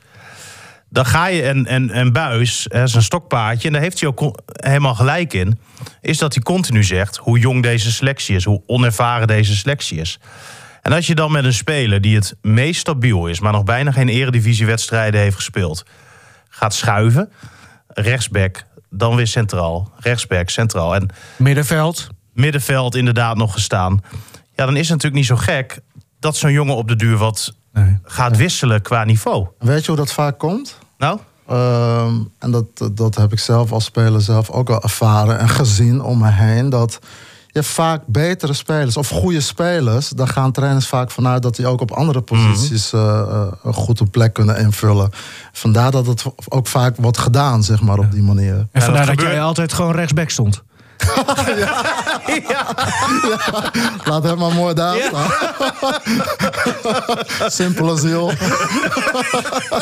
[0.92, 4.40] Dan ga je, en, en, en Buis, hè, zijn stokpaardje, en daar heeft hij ook
[4.44, 5.58] helemaal gelijk in,
[6.00, 10.18] is dat hij continu zegt hoe jong deze selectie is, hoe onervaren deze selectie is.
[10.82, 13.92] En als je dan met een speler die het meest stabiel is, maar nog bijna
[13.92, 15.84] geen eredivisiewedstrijden heeft gespeeld,
[16.48, 17.32] gaat schuiven,
[17.88, 20.94] rechtsback, dan weer centraal, rechtsback, centraal.
[20.94, 22.08] En middenveld.
[22.32, 24.00] middenveld inderdaad nog gestaan.
[24.54, 25.80] Ja, dan is het natuurlijk niet zo gek
[26.18, 27.98] dat zo'n jongen op de duur wat Nee.
[28.02, 29.46] gaat wisselen qua niveau.
[29.58, 30.78] Weet je hoe dat vaak komt?
[30.98, 35.48] Nou, Ehm, en dat, dat heb ik zelf als speler zelf ook wel ervaren en
[35.48, 36.68] gezien om me heen.
[36.70, 36.98] Dat
[37.46, 41.80] je vaak betere spelers of goede spelers, daar gaan trainers vaak vanuit dat die ook
[41.80, 45.10] op andere posities eh, eh, een goede plek kunnen invullen.
[45.52, 48.54] Vandaar dat het ook vaak wordt gedaan, zeg maar, op die manier.
[48.54, 50.62] En dat vandaar dat, gebeurt- jij altijd gewoon rechtsback stond.
[54.04, 55.30] Laat hem maar mooi daar staan.
[57.50, 58.32] Simpele ziel.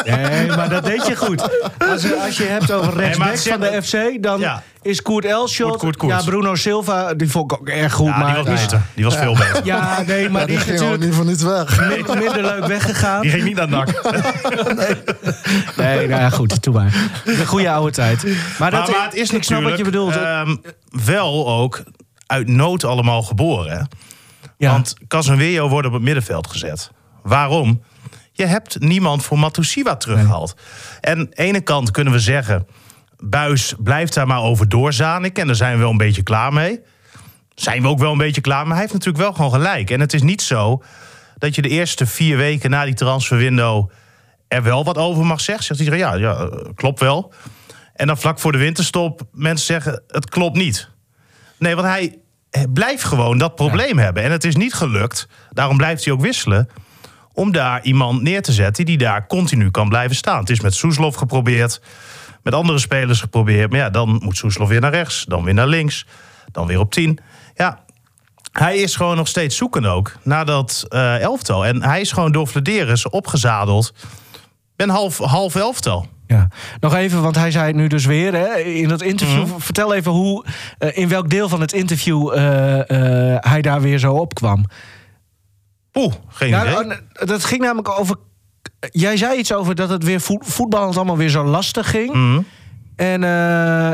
[0.05, 1.43] Nee, maar dat deed je goed.
[1.91, 4.63] Als, je- als je hebt over rechtsback het van de FC, dan Ja.
[4.83, 5.69] is Koert Elschot.
[5.69, 6.13] Koert, Koert, Koert.
[6.13, 8.07] Ja, Bruno Silva, die vond ik ook erg goed.
[8.07, 8.81] ja, maar die was beter.
[8.95, 9.61] Die was veel beter.
[9.65, 11.89] Ja, nee, maar Ja, die, die ging ook natuurlijk niet voor niets weg.
[11.89, 13.21] min- minder leuk weggegaan.
[13.21, 13.87] Die ging niet naar NAC.
[15.77, 16.93] Nee, nou ja, goed, toen maar.
[17.25, 18.23] De goede oude tijd.
[18.59, 20.17] Maar, dat, maar, het is ik snap natuurlijk wat je bedoelt.
[20.17, 20.57] ehm,
[20.89, 21.83] wel ook
[22.27, 23.89] uit nood allemaal geboren.
[24.57, 24.71] ja.
[24.73, 26.91] Want Casemiro wordt op het middenveld gezet.
[27.23, 27.83] Waarom?
[28.33, 30.57] Je hebt niemand voor Matusiwa teruggehaald.
[31.01, 32.67] En aan de ene kant kunnen we zeggen...
[33.21, 35.41] Buis blijft daar maar over doorzaniken...
[35.41, 36.81] en daar zijn we wel een beetje klaar mee.
[37.55, 39.91] Zijn we ook wel een beetje klaar, maar hij heeft natuurlijk wel gewoon gelijk.
[39.91, 40.83] En het is niet zo
[41.39, 43.91] dat je de eerste vier weken na die transferwindow...
[44.49, 45.65] er wel wat over mag zeggen.
[45.65, 47.33] Zegt iedereen, ja, ja, eh, klopt wel.
[47.99, 50.89] En dan vlak voor de winterstop mensen zeggen, het klopt niet.
[51.59, 52.19] Nee, want hij
[52.73, 54.23] blijft gewoon dat probleem hebben.
[54.23, 56.69] En het is niet gelukt, daarom blijft hij ook wisselen...
[57.33, 60.41] om daar iemand neer te zetten die daar continu kan blijven staan.
[60.41, 61.81] Het is met Soeslof geprobeerd,
[62.43, 63.71] met andere spelers geprobeerd.
[63.71, 66.07] Maar ja, dan moet Soeslof weer naar rechts, dan weer naar links,
[66.53, 67.19] dan weer op 10.
[67.55, 67.85] Ja,
[68.53, 71.67] hij is gewoon nog steeds zoeken ook naar dat eh, elftal.
[71.67, 73.95] En hij is gewoon door Flederis opgezadeld.
[74.77, 76.07] Een half, half elftal.
[76.29, 76.49] Ja.
[76.81, 79.47] Nog even, want hij zei het nu dus weer hè, in dat interview.
[79.59, 80.45] Vertel even hoe,
[80.79, 82.79] eh, in welk deel van het interview eh,
[83.35, 84.65] eh, hij daar weer zo opkwam.
[85.91, 86.77] Poeh, geen Ja, idee.
[86.77, 88.17] oh, dat ging namelijk over.
[88.91, 92.13] Jij zei iets over dat het weer vo- voetballend allemaal weer zo lastig ging.
[92.15, 92.41] Mhm.
[92.97, 93.25] En,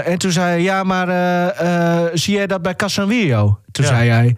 [0.04, 1.06] en toen zei hij, ja, maar
[2.14, 3.58] zie jij dat bij Casanvillo?
[3.70, 3.90] Toen Ja.
[3.90, 4.36] zei hij,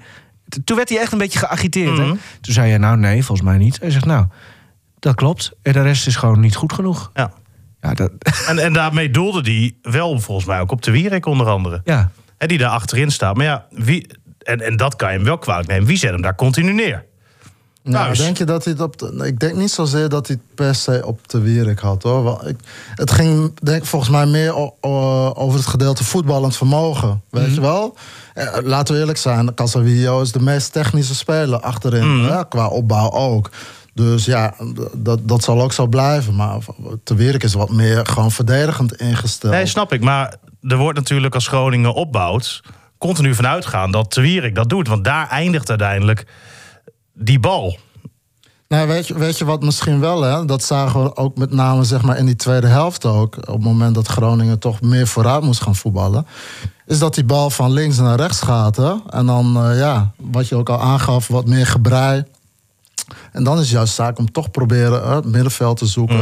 [0.64, 1.98] toen werd hij echt een beetje geagiteerd.
[1.98, 2.04] hè?
[2.04, 2.16] Mhm.
[2.40, 3.80] Toen zei hij, nou nee, volgens mij niet.
[3.80, 4.26] Hij zegt, nou,
[4.98, 5.52] dat klopt.
[5.62, 7.10] En de rest is gewoon niet goed genoeg.
[7.14, 7.32] Ja.
[7.88, 8.10] Ja, dat,
[8.48, 11.80] En, en daarmee doelde hij wel volgens mij ook op de Wierik onder andere.
[11.84, 12.10] ja.
[12.38, 13.36] Hè, die daar achterin staat.
[13.36, 14.06] Maar ja, wie,
[14.38, 15.86] en, en dat kan je hem wel kwalijk nemen.
[15.86, 17.04] Wie zet hem daar continu neer?
[17.82, 18.18] Nou, Buis.
[18.18, 20.74] denk je dat hij het op de, ik denk niet zozeer dat hij het per
[20.74, 22.42] se op de Wierik had hoor.
[22.46, 22.56] Ik,
[22.94, 27.22] het ging denk, ik, volgens mij meer o- o- over het gedeelte voetballend vermogen.
[27.30, 27.96] Weet je wel?
[28.34, 32.24] Eh, laten we eerlijk zijn, Casavillo is de meest technische speler achterin.
[32.24, 33.50] hè, qua opbouw ook.
[33.96, 34.54] Dus ja,
[34.94, 36.34] dat, dat zal ook zo blijven.
[36.34, 36.58] Maar
[37.04, 39.52] de Wierik is wat meer gewoon verdedigend ingesteld.
[39.52, 40.00] Nee, snap ik.
[40.00, 42.60] Maar er wordt natuurlijk als Groningen opbouwt...
[42.98, 44.88] continu vanuit gaan dat Wierik dat doet.
[44.88, 46.26] Want daar eindigt uiteindelijk
[47.14, 47.78] die bal.
[48.68, 50.44] Nou, weet je, weet je wat misschien wel, hè?
[50.44, 53.36] Dat zagen we ook met name zeg maar, in die tweede helft ook.
[53.36, 56.26] Op het moment dat Groningen toch meer vooruit moest gaan voetballen.
[56.86, 58.76] Is dat die bal van links naar rechts gaat.
[58.76, 58.94] Hè?
[59.10, 62.24] En dan, eh, ja, wat je ook al aangaf, wat meer gebrei.
[63.32, 66.16] En dan is het juist zaak om toch proberen hè, het middenveld te zoeken,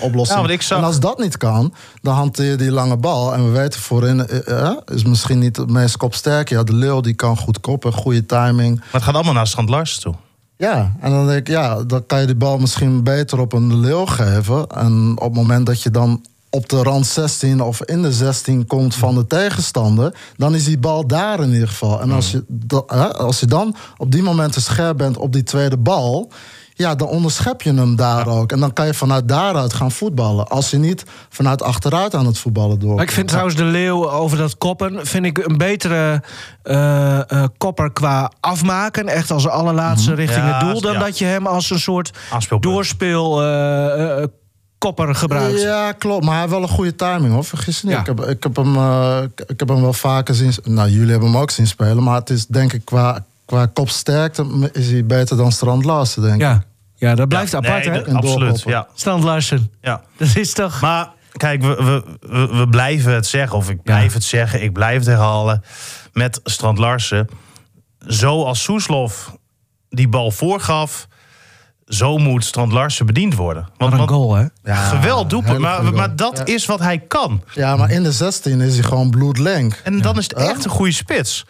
[0.00, 0.38] oplossing.
[0.38, 3.34] Ja, want ik zag- En als dat niet kan, dan hanteer je die lange bal.
[3.34, 6.48] En we weten voorin, eh, eh, is misschien niet het meest kopsterk.
[6.48, 8.76] Ja, de Leeuw die kan goed koppen, goede timing.
[8.76, 10.14] Maar het gaat allemaal naar Strand Larsen toe.
[10.56, 13.80] Ja, en dan denk ik, ja, dan kan je die bal misschien beter op een
[13.80, 14.66] leeuw geven.
[14.66, 18.66] En op het moment dat je dan op de rand 16 of in de 16
[18.66, 22.00] komt van de tegenstander, dan is die bal daar in ieder geval.
[22.00, 22.44] En als je,
[23.16, 26.30] als je dan op die momenten scherp bent op die tweede bal,
[26.74, 28.52] ja, dan onderschep je hem daar ook.
[28.52, 30.48] En dan kan je vanuit daaruit gaan voetballen.
[30.48, 32.94] Als je niet vanuit achteruit aan het voetballen door.
[32.94, 35.06] Maar ik vind trouwens de Leeuw over dat koppen...
[35.06, 36.22] vind ik een betere
[36.62, 39.08] eh, eh, kopper qua afmaken.
[39.08, 40.80] Echt als allerlaatste richting Ja, het doel.
[40.80, 40.98] Dan ja.
[40.98, 42.10] dat je hem als een soort
[42.60, 43.42] doorspeel...
[43.42, 44.28] eh, eh,
[44.84, 45.60] kopper gebruikt.
[45.60, 46.22] Ja, klopt.
[46.24, 47.44] Maar hij heeft wel een goede timing, hoor.
[47.44, 47.94] Vergis je niet.
[47.96, 48.00] Ja.
[48.00, 50.52] Ik, heb, ik, heb hem, eh, ik- heb hem wel vaker zien...
[50.64, 52.02] Nou, jullie hebben hem ook zien spelen.
[52.02, 54.70] Maar het is denk ik qua, qua kopsterkte...
[54.72, 56.40] is hij beter dan Strand Larsen, denk ik.
[56.40, 58.12] Ja, ja dat blijft Ja, apart, nee, hè?
[58.12, 58.86] absoluut, ja.
[58.94, 59.70] Strand Larsen.
[59.80, 60.02] ja.
[60.16, 60.80] Dat is toch...
[60.80, 64.72] Maar kijk, we, we, we, we blijven het zeggen, of ik blijf het zeggen, ik
[64.72, 65.62] blijf het herhalen
[66.12, 67.28] met Strand Larsen.
[67.98, 69.36] Zoals Soeslof
[69.88, 71.06] die bal voorgaf,
[71.86, 73.68] zo moet Strand Larsen bediend worden.
[73.76, 74.44] Wat een goal, hè?
[74.64, 76.54] Ja, doelpunt, maar, maar dat Ja.
[76.54, 77.42] is wat hij kan.
[77.54, 79.80] Ja, maar in de 16 is hij gewoon bloedlenk.
[79.84, 81.46] En dan is het echt een goede spits.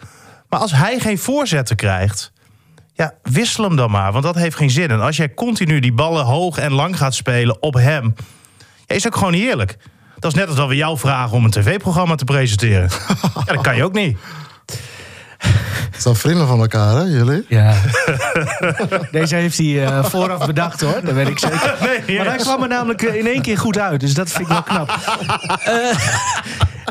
[0.49, 2.31] Maar als hij geen voorzetten krijgt,
[2.93, 4.91] ja, wissel hem dan maar, want dat heeft geen zin.
[4.91, 8.13] En als jij continu die ballen hoog en lang gaat spelen op hem,
[8.85, 9.77] ja, is ook gewoon niet eerlijk.
[10.19, 12.89] Dat is net als dat we jou vragen om een tv-programma te presenteren.
[13.45, 14.17] ja, dat kan je ook niet.
[15.91, 17.45] Het zijn vrienden van elkaar, hè, jullie?
[17.47, 17.73] Ja.
[19.11, 20.99] Deze heeft hij eh, vooraf bedacht, hoor.
[21.03, 21.75] Dat weet ik zeker.
[22.07, 23.99] Nee, Maar hij kwam er namelijk eh, in één keer goed uit.
[23.99, 24.89] Dus dat vind ik wel knap.
[25.65, 25.97] Eh,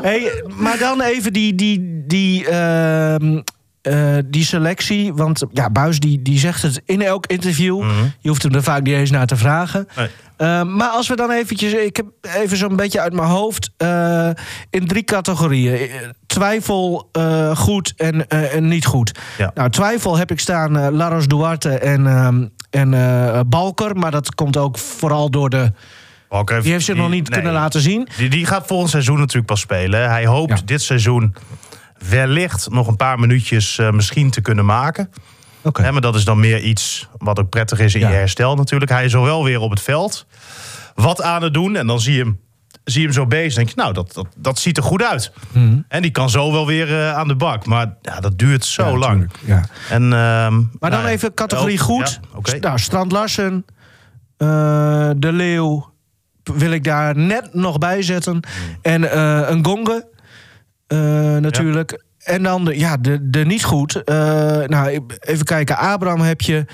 [0.01, 3.41] hey, maar dan even die, die, die, ehm,
[3.85, 5.13] eh, die selectie.
[5.13, 7.83] Want ja, Buis die, die zegt het in elk interview.
[8.19, 9.87] Je hoeft hem er vaak niet eens naar te vragen.
[9.95, 10.07] Nee.
[10.37, 11.73] Eh, maar als we dan eventjes...
[11.73, 13.71] Ik heb even zo'n beetje uit mijn hoofd...
[13.77, 14.29] eh,
[14.69, 15.89] in drie categorieën.
[16.27, 17.09] Twijfel,
[17.55, 19.19] goed en, en niet goed.
[19.37, 19.51] Ja.
[19.53, 23.95] Nou, twijfel heb ik staan Laros Duarte en, ehm, en Balker.
[23.95, 25.71] Maar dat komt ook vooral door de...
[26.61, 27.39] Die heeft zich nog niet nee.
[27.39, 28.07] kunnen laten zien.
[28.17, 30.09] Die, die gaat volgend seizoen natuurlijk pas spelen.
[30.09, 30.65] Hij hoopt Ja.
[30.65, 31.35] dit seizoen
[32.09, 35.09] wellicht nog een paar minuutjes eh, misschien te kunnen maken.
[35.61, 35.91] Oké.
[35.91, 38.09] Maar dat is dan meer iets wat ook prettig is in Ja.
[38.09, 38.91] je herstel natuurlijk.
[38.91, 40.25] Hij is al wel weer op het veld.
[40.95, 41.75] Wat aan het doen.
[41.75, 42.39] En dan zie je hem,
[42.83, 43.53] zie je hem zo bezig.
[43.55, 45.31] denk je, nou, dat, dat, dat ziet er goed uit.
[45.51, 45.77] Mhm.
[45.87, 47.65] En die kan zo wel weer eh, aan de bak.
[47.65, 49.11] Maar ja, dat duurt zo Ja, lang.
[49.19, 49.65] tuurlijk, Ja.
[49.89, 52.19] En, ehm, Maar dan nou even categorie goed.
[52.35, 52.57] Oké.
[52.59, 53.65] Nou, Strand Larsen,
[54.37, 54.47] eh,
[55.17, 55.93] De Leeuw
[56.43, 58.33] wil ik daar net nog bij zetten.
[58.33, 58.77] Hmm.
[58.81, 59.17] En
[59.51, 60.07] een Gonge
[60.87, 60.97] eh,
[61.37, 62.03] natuurlijk.
[62.23, 64.03] En dan de, ja, de, de niet goed.
[64.03, 64.15] Eh,
[64.65, 65.77] nou, even kijken.
[65.77, 66.65] Abraham heb je.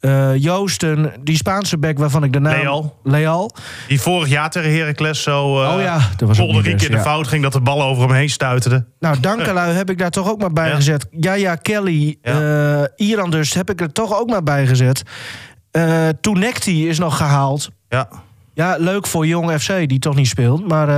[0.00, 2.60] eh, Joosten, die Spaanse back waarvan ik de naam...
[2.60, 2.98] Leal.
[3.02, 3.50] Leal.
[3.88, 6.86] Die vorig jaar tegen Heracles zo uh, Oh ja, dat was ook niet in best,
[6.86, 7.02] de ja.
[7.02, 7.42] fout ging...
[7.42, 8.84] dat de bal over hem heen stuiterde.
[9.00, 10.74] Nou, Dankelui heb ik daar toch ook maar bij Ja.
[10.74, 11.06] gezet.
[11.10, 12.88] Ja, ja, Kelly, Ja.
[12.96, 15.02] Iran dus heb ik er toch ook maar bij gezet.
[16.20, 17.68] Toenekti is nog gehaald.
[17.88, 18.08] Ja.
[18.54, 20.68] Ja, leuk voor Jong FC, die toch niet speelt.
[20.68, 20.88] Maar.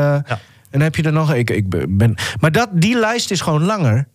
[0.72, 1.34] En heb je er nog...
[1.34, 4.08] Ik, ik ben, maar dat, die lijst is gewoon langer.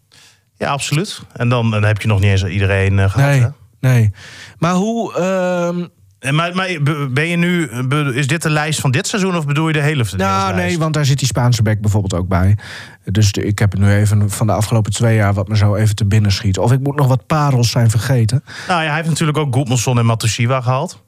[0.57, 1.21] ja, absoluut.
[1.33, 3.29] En dan, dan heb je nog niet eens iedereen eh, gehad.
[3.29, 3.47] Nee, hè?
[3.79, 4.11] nee.
[4.57, 5.13] Maar hoe...
[5.13, 5.85] ehm,
[6.19, 6.67] En Maar, maar
[7.11, 7.69] ben je nu,
[8.13, 10.93] is dit de lijst van dit seizoen of bedoel je de hele nou, nee, want
[10.93, 12.57] daar zit die Spaanse back bijvoorbeeld ook bij.
[13.05, 15.33] Dus de- ik heb het nu even van de afgelopen twee jaar...
[15.33, 16.57] wat me zo even te binnen schiet.
[16.57, 18.43] Of ik moet nog wat parels zijn vergeten.
[18.67, 21.03] Nou ja, hij heeft natuurlijk ook Goedmanson en Matusiwa gehaald.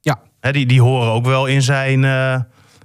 [0.00, 2.40] Ja, die, die horen ook wel in zijn, eh,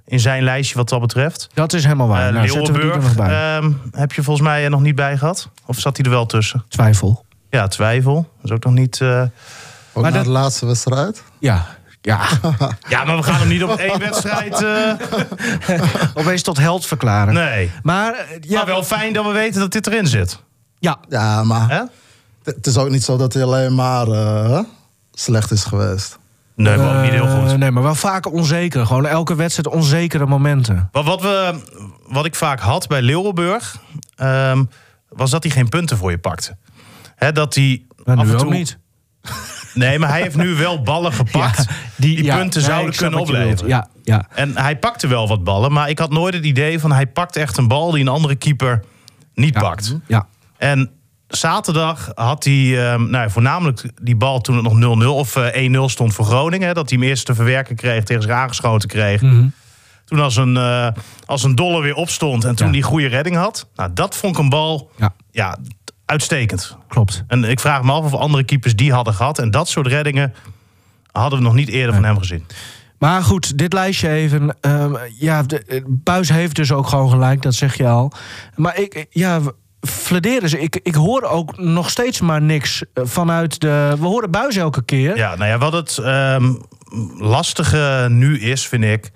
[0.08, 1.48] in zijn lijstje wat dat betreft.
[1.54, 2.28] dat is helemaal waar.
[2.28, 5.50] Eh nou, Leeuwenburg ehm, heb je volgens mij er nog niet bij gehad?
[5.66, 6.66] Of zat hij er wel tussen?
[6.70, 7.26] Twijfel.
[7.50, 8.14] Ja, twijfel.
[8.16, 9.02] Dat is ook nog niet...
[9.02, 9.22] eh,
[9.94, 11.24] Ook Maar na dat- de laatste wedstrijd.
[11.40, 11.66] Ja,
[12.02, 12.20] ja.
[12.90, 14.64] Ja, maar we gaan hem niet op één wedstrijd...
[14.64, 14.92] eh,
[16.14, 17.34] Opeens tot held verklaren.
[17.34, 17.72] Nee.
[17.84, 20.40] Maar, ja, Maar wel fijn dat we weten dat dit erin zit.
[20.80, 21.82] ja, Ja, maar Hè?
[22.44, 24.60] het is ook niet zo dat hij alleen maar eh,
[25.14, 26.18] slecht is geweest.
[26.58, 27.52] Nee, maar ook niet heel goed.
[27.52, 28.86] Eh, nee, maar wel vaak onzeker.
[28.86, 30.90] Gewoon elke wedstrijd onzekere momenten.
[30.92, 31.60] Wat, wat, we,
[32.08, 33.78] wat ik vaak had bij Leeuwenburg...
[34.16, 34.64] ehm,
[35.10, 36.58] was dat hij geen punten voor je pakte.
[37.16, 38.54] Hè, dat hij Maar af en toe...
[38.54, 38.78] niet.
[39.74, 41.66] Nee, maar hij heeft nu wel ballen gepakt...
[41.96, 43.68] die, ja, punten zouden kunnen opleveren.
[43.68, 44.28] Ja, ja.
[44.34, 45.72] En hij pakte wel wat ballen...
[45.72, 46.92] maar ik had nooit het idee van...
[46.92, 48.84] hij pakt echt een bal die een andere keeper
[49.34, 49.60] niet Ja.
[49.60, 49.96] pakt.
[50.08, 50.28] ja.
[50.58, 50.92] En
[51.28, 52.54] zaterdag had hij
[52.92, 56.26] ehm, nou, ja, voornamelijk die bal toen het nog 0-0 of eh, 1-0 stond voor
[56.26, 56.76] Groningen.
[56.76, 59.22] Dat hij hem eerst te verwerken kreeg, tegen zich aangeschoten kreeg.
[59.22, 59.48] Mhm.
[60.06, 60.88] Toen als een, eh,
[61.26, 62.74] als een dolle weer opstond en toen Ja.
[62.74, 63.68] die goede redding had.
[63.76, 65.58] Nou, dat vond ik een bal ja, ja,
[66.06, 66.78] uitstekend.
[66.88, 67.24] klopt.
[67.28, 69.40] En ik vraag me af of andere keepers die hadden gehad.
[69.40, 70.34] En dat soort reddingen
[71.12, 72.46] hadden we nog niet eerder van hem gezien.
[73.00, 74.56] Maar goed, dit lijstje even.
[74.62, 78.12] ehm, ja, de, eh, Buis heeft dus ook gewoon gelijk, dat zeg je al.
[78.56, 79.40] Maar ik, ja,
[79.82, 83.96] Flederis, ik, ik hoor ook nog steeds maar niks eh, vanuit de...
[84.00, 85.18] We horen Buis elke keer.
[85.18, 86.54] Ja, nou ja, wat het ehm,
[87.18, 89.12] lastige nu is, vind ik,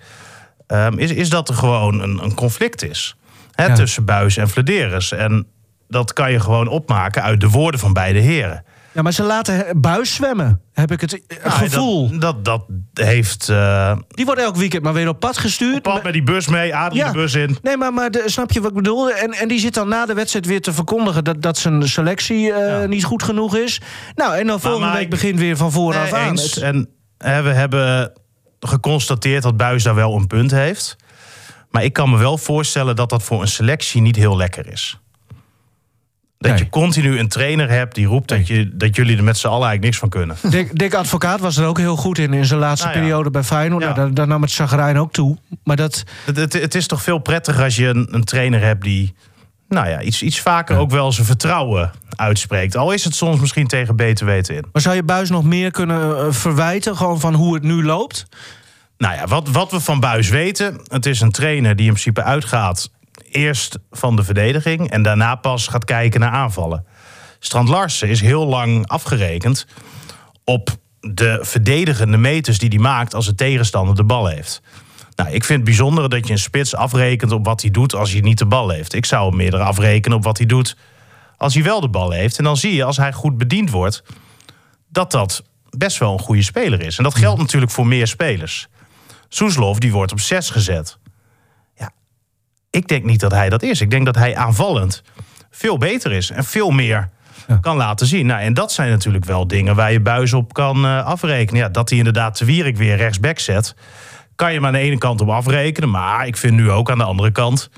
[0.67, 3.15] ehm, is, is dat er gewoon een, een conflict is.
[3.51, 3.75] Hè, Ja.
[3.75, 5.11] Tussen Buis en Flederis.
[5.11, 5.47] En
[5.87, 8.63] dat kan je gewoon opmaken uit de woorden van beide heren.
[8.93, 12.19] Ja, maar ze laten Buis zwemmen, heb ik het eh, Nou, gevoel.
[12.19, 13.49] Dat, dat, dat heeft.
[13.49, 15.81] eh Die wordt elk weekend maar weer op pad gestuurd.
[15.81, 17.11] pad met die bus mee, adem Ja.
[17.11, 17.57] de bus in.
[17.61, 19.11] Nee, maar, maar de- snap je wat ik bedoel?
[19.11, 22.53] En, en die zit dan na de wedstrijd weer te verkondigen dat, dat zijn selectie
[22.53, 22.85] eh, Ja.
[22.87, 23.81] niet goed genoeg is.
[24.15, 26.29] Nou, en dan volgende maar week begint weer van vooraf Nee, aan.
[26.29, 26.59] eens.
[26.59, 28.13] En hè, we hebben
[28.59, 30.95] geconstateerd dat Buis daar wel een punt heeft.
[31.69, 34.99] Maar ik kan me wel voorstellen dat dat voor een selectie niet heel lekker is.
[36.41, 36.59] Dat Nee.
[36.59, 39.67] je continu een trainer hebt die roept dat, je, dat jullie er met z'n allen
[39.67, 40.35] eigenlijk niks van kunnen.
[40.57, 43.03] Dick, Dick Advocaat was er ook heel goed in in zijn laatste Nou ja.
[43.03, 43.83] periode bij Feyenoord.
[43.83, 43.87] Ja.
[43.89, 45.37] Nou, daar, daar nam het chagrijn ook toe.
[45.63, 48.83] Maar dat, Het, het, het is toch veel prettiger als je een, een trainer hebt
[48.83, 49.13] die
[49.67, 52.75] nou ja, iets, iets vaker ook wel zijn vertrouwen uitspreekt.
[52.77, 54.65] Al is het soms misschien tegen beter weten in.
[54.71, 56.97] maar zou je Buis nog meer kunnen eh, verwijten?
[56.97, 58.25] Gewoon van hoe het nu loopt?
[58.97, 62.23] Nou ja, wat, wat we van Buis weten, het is een trainer die in principe
[62.23, 62.89] uitgaat
[63.29, 66.85] eerst van de verdediging en daarna pas gaat kijken naar aanvallen.
[67.39, 69.67] Strand Larsen is heel lang afgerekend
[70.43, 74.61] op de verdedigende meters die hij maakt als de tegenstander de bal heeft.
[75.15, 78.11] Nou, ik vind het bijzonder dat je een spits afrekent op wat hij doet als
[78.11, 78.93] hij niet de bal heeft.
[78.93, 80.77] Ik zou hem eerder afrekenen op wat hij doet
[81.37, 82.37] als hij wel de bal heeft.
[82.37, 84.03] En dan zie je, als hij goed bediend wordt,
[84.89, 86.97] dat dat best wel een goede speler is.
[86.97, 88.67] En dat geldt natuurlijk voor meer spelers.
[89.29, 90.97] Soeslof die wordt op 6 gezet.
[92.71, 93.81] Ik denk niet dat hij dat is.
[93.81, 95.03] Ik denk dat hij aanvallend
[95.51, 97.09] veel beter is en veel meer
[97.47, 97.57] Ja.
[97.57, 98.25] kan laten zien.
[98.25, 101.61] Nou, en dat zijn natuurlijk wel dingen waar je buis op kan eh, afrekenen.
[101.61, 103.75] Ja, dat hij inderdaad de Wierik weer rechtsback zet,
[104.35, 105.89] kan je hem aan de ene kant op afrekenen.
[105.89, 107.69] Maar ik vind nu ook aan de andere kant,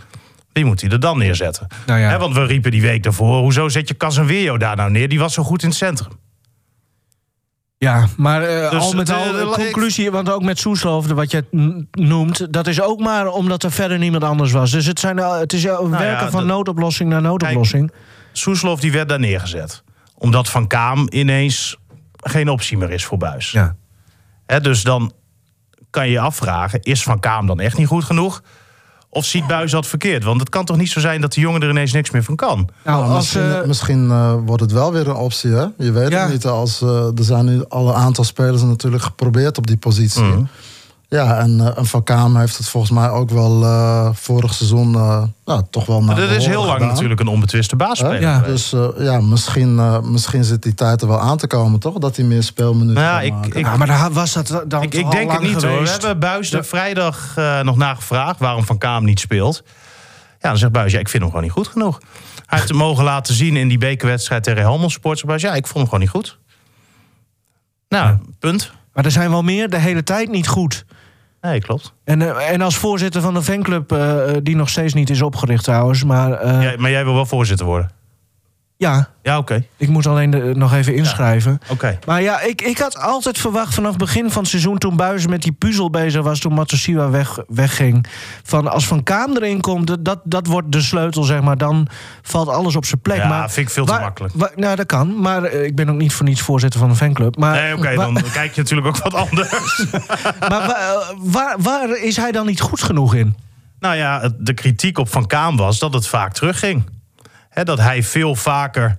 [0.54, 1.68] wie moet hij er dan neerzetten?
[1.86, 2.18] Nou ja.
[2.18, 5.10] Want we riepen die week daarvoor, hoezo zet je Casemiro daar nou neer?
[5.10, 6.12] Die was zo goed in het centrum.
[7.84, 11.32] Ja, maar eh, Dus al met al, eh, de conclusie, want ook met Soeslof, wat
[11.32, 11.46] je
[11.92, 14.72] noemt, dat is ook maar omdat er verder niemand anders was.
[14.72, 17.92] Dus het, zijn, al- het is ja, werken ja, van dat- noodoplossing naar noodoplossing.
[18.32, 19.84] Soeslof die werd daar neergezet.
[20.18, 21.78] Omdat Van Kaam ineens
[22.16, 23.52] geen optie meer is voor Buis.
[23.52, 23.76] ja.
[24.62, 25.12] Dus dan
[25.90, 28.42] kan je je afvragen, is Van Kaam dan echt niet goed genoeg?
[29.14, 30.24] Of ziet Buis dat verkeerd?
[30.24, 32.36] Want het kan toch niet zo zijn dat die jongen er ineens niks meer van
[32.36, 32.70] kan?
[32.84, 35.66] Nou, Nou, als, misschien eh, misschien eh, wordt het wel weer een optie, hè?
[35.78, 36.22] Je weet Ja.
[36.24, 36.46] het niet.
[36.46, 40.22] Als, eh, er zijn nu al een aantal spelers natuurlijk geprobeerd op die positie.
[40.24, 40.44] Mhm.
[41.14, 44.96] Ja, en, eh, en Van Kaam heeft het volgens mij ook wel eh, vorig seizoen
[44.96, 48.22] eh, nou, toch wel naar dat is heel lang natuurlijk een onbetwiste baasspeler.
[48.22, 48.40] Ja.
[48.40, 48.72] geweest.
[48.72, 51.98] Dus ja, misschien, eh, misschien zit die tijd er wel aan te komen, toch?
[51.98, 53.60] Dat hij meer speelminuten Nou ja, gaat ik, maken.
[53.60, 55.62] ik, ja, maar daar was dat dan ik, denk het lang niet hoor.
[55.62, 56.02] We geweest.
[56.02, 59.64] hebben Buis er vrijdag eh, nog nagevraagd waarom Van Kaam niet speelt.
[60.40, 62.00] Ja, dan zegt Buis, ja, ik vind hem gewoon niet goed genoeg.
[62.46, 65.24] Hij heeft hem mogen laten zien in die bekerwedstrijd tegen Helmond Sports.
[65.24, 66.38] Buis, ja, ik vond hem gewoon niet goed.
[67.90, 68.72] Nou, punt.
[68.94, 70.86] Maar er zijn wel meer de hele tijd niet goed.
[71.44, 71.94] Nee, klopt.
[72.04, 75.22] En, eh, en als voorzitter van de fanclub, eh, eh, die nog steeds niet is
[75.22, 77.90] opgericht trouwens, maar Jij- maar jij wil wel voorzitter worden.
[78.78, 79.64] Ja, Ja, oké.
[79.78, 81.60] ik moet alleen de, nog even inschrijven.
[81.70, 82.00] Oké.
[82.06, 84.78] Maar ja, ik, ik had altijd verwacht vanaf het begin van het seizoen...
[84.78, 88.06] toen Buizen met die puzzel bezig was, toen Matosiwa weg, wegging...
[88.44, 91.58] van als Van Kaam erin komt, dat, dat wordt de sleutel, zeg maar.
[91.58, 91.88] Dan
[92.22, 93.18] valt alles op zijn plek.
[93.18, 94.34] Ja, maar vind ik veel te waar- makkelijk.
[94.38, 95.20] waar- nou, dat kan.
[95.20, 97.38] Maar eh, ik ben ook niet voor niets voorzitter van een fanclub.
[97.38, 99.50] Maar, Nee, oké, dan kijk je natuurlijk ook wat anders.
[100.50, 103.36] maar waar, waar, waar is hij dan niet goed genoeg in?
[103.80, 106.84] nou ja, de kritiek op Van Kaam was dat het vaak terugging.
[107.54, 108.98] Hè, dat hij veel vaker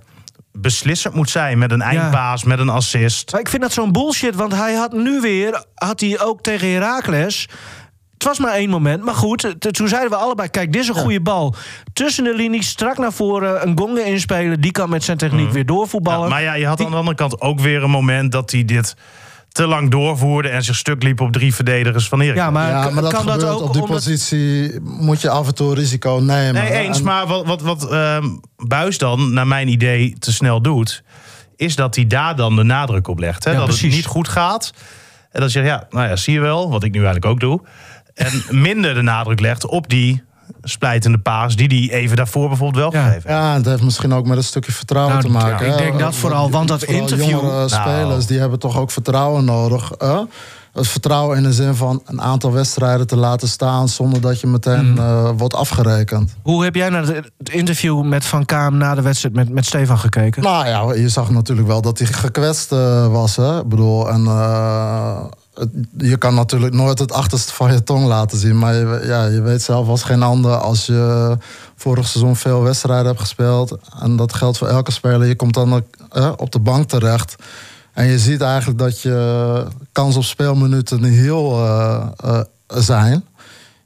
[0.51, 3.31] beslissend moet zijn met een eindpaas, met een assist.
[3.31, 5.65] Maar ik vind dat zo'n bullshit, want hij had nu weer...
[5.75, 7.47] had hij ook tegen Heracles...
[8.13, 9.55] Het was maar één moment, maar goed.
[9.59, 11.55] Toen zeiden we allebei, kijk, dit is een goede bal.
[11.93, 14.61] Tussen de linies, strak naar voren, een gonge inspelen.
[14.61, 16.19] Die kan met zijn techniek weer doorvoetballen.
[16.19, 16.29] Mhm.
[16.29, 18.65] Ja, maar ja, je had aan de andere kant ook weer een moment dat hij
[18.65, 18.95] dit
[19.55, 22.35] te lang doorvoerde en zich stuk liep op drie verdedigers van Erik.
[22.35, 24.79] Ja, maar, ja, maar dat kan gebeurt dat ook op die omdat- positie.
[24.81, 26.53] Moet je af en toe risico nemen.
[26.53, 26.97] Nee, eens.
[26.97, 28.25] En- Maar wat, wat, wat ehm,
[28.57, 31.03] Buis dan, naar mijn idee, te snel doet...
[31.55, 33.43] is dat hij daar dan de nadruk op legt.
[33.43, 33.51] Hè?
[33.51, 33.83] Ja, dat precies.
[33.85, 34.73] het niet goed gaat.
[35.31, 37.39] En dan zeg je, ja, nou ja, zie je wel, wat ik nu eigenlijk ook
[37.39, 37.61] doe.
[38.13, 40.23] En minder de nadruk legt op die
[40.61, 41.55] splijtende paas...
[41.55, 43.07] die hij even daarvoor bijvoorbeeld wel Ja.
[43.07, 43.43] gegeven heeft.
[43.43, 45.65] Ja, het heeft misschien ook met een stukje vertrouwen Nou, te maken.
[45.67, 48.25] ja, ik denk dat vooral, want dat Vooral interview- Jongere spelers Nou.
[48.25, 49.91] die hebben toch ook vertrouwen nodig.
[49.97, 50.17] hè?
[50.73, 54.47] Het vertrouwen in de zin van een aantal wedstrijden te laten staan zonder dat je
[54.47, 54.99] meteen Mhm.
[55.01, 56.35] eh, wordt afgerekend.
[56.41, 59.97] Hoe heb jij naar het interview met Van Kaam na de wedstrijd met, met Stefan
[59.97, 60.43] gekeken?
[60.43, 63.35] Nou ja, je zag natuurlijk wel dat hij gekwetst eh, was.
[63.35, 63.59] Hè?
[63.59, 65.17] Ik bedoel, en, eh,
[65.97, 68.57] je kan natuurlijk nooit het achterste van je tong laten zien.
[68.57, 71.37] Maar je, ja, je weet zelf als geen ander als je
[71.75, 73.77] vorig seizoen veel wedstrijden hebt gespeeld.
[73.99, 75.27] En dat geldt voor elke speler.
[75.27, 75.83] Je komt dan
[76.37, 77.35] op de bank terecht.
[77.93, 83.25] En je ziet eigenlijk dat je kans op speelminuten heel eh, zijn.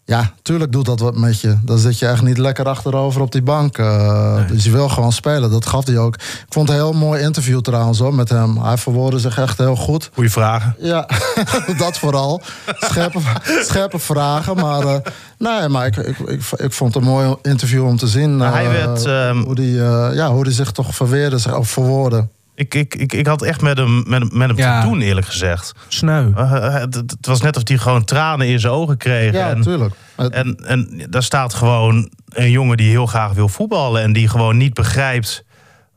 [0.10, 1.58] Ja, tuurlijk doet dat wat met je.
[1.64, 3.78] Dan zit je echt niet lekker achterover op die bank.
[3.78, 5.52] eh, Dus je wil gewoon spelen.
[5.52, 6.16] Dat gaf hij ook.
[6.16, 8.58] Ik vond het een heel mooi interview trouwens hoor, met hem.
[8.58, 10.10] Hij verwoordde zich echt heel goed.
[10.14, 10.76] Goeie vragen.
[10.80, 11.08] Ja,
[11.78, 12.42] dat vooral.
[12.80, 13.20] Scherpe,
[13.64, 14.56] scherpe vragen.
[14.56, 14.96] Maar, eh,
[15.38, 18.38] nee, maar ik, ik, ik, ik vond het een mooi interview om te zien.
[18.38, 21.56] Nou, hij eh, werd, ehm, hoe, die, eh, ja, hoe die zich toch verweerde, zich-
[21.58, 22.28] of verwoordde.
[22.60, 24.82] Ik, ik, ik, ik had echt met hem, met, hem- met hem Ja.
[24.82, 25.72] te doen, eerlijk gezegd.
[25.88, 26.32] Sneu.
[26.36, 29.34] Eh, eh, het, het was net of hij gewoon tranen in zijn ogen kreeg.
[29.34, 29.96] Ja, en, natuurlijk.
[30.16, 34.02] en, en daar staat gewoon een jongen die heel graag wil voetballen...
[34.02, 35.44] en die gewoon niet begrijpt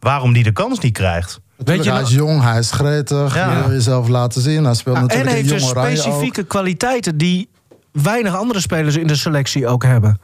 [0.01, 1.41] waarom die de kans niet krijgt.
[1.57, 3.35] Weet je hij is jong, hij is gretig.
[3.35, 3.53] Ja.
[3.53, 4.65] Je wil jezelf laten zien.
[4.65, 5.87] Hij speelt Ja, en natuurlijk in heeft dus ook.
[5.87, 7.49] specifieke kwaliteiten die
[7.93, 10.21] weinig andere spelers in de selectie ook hebben.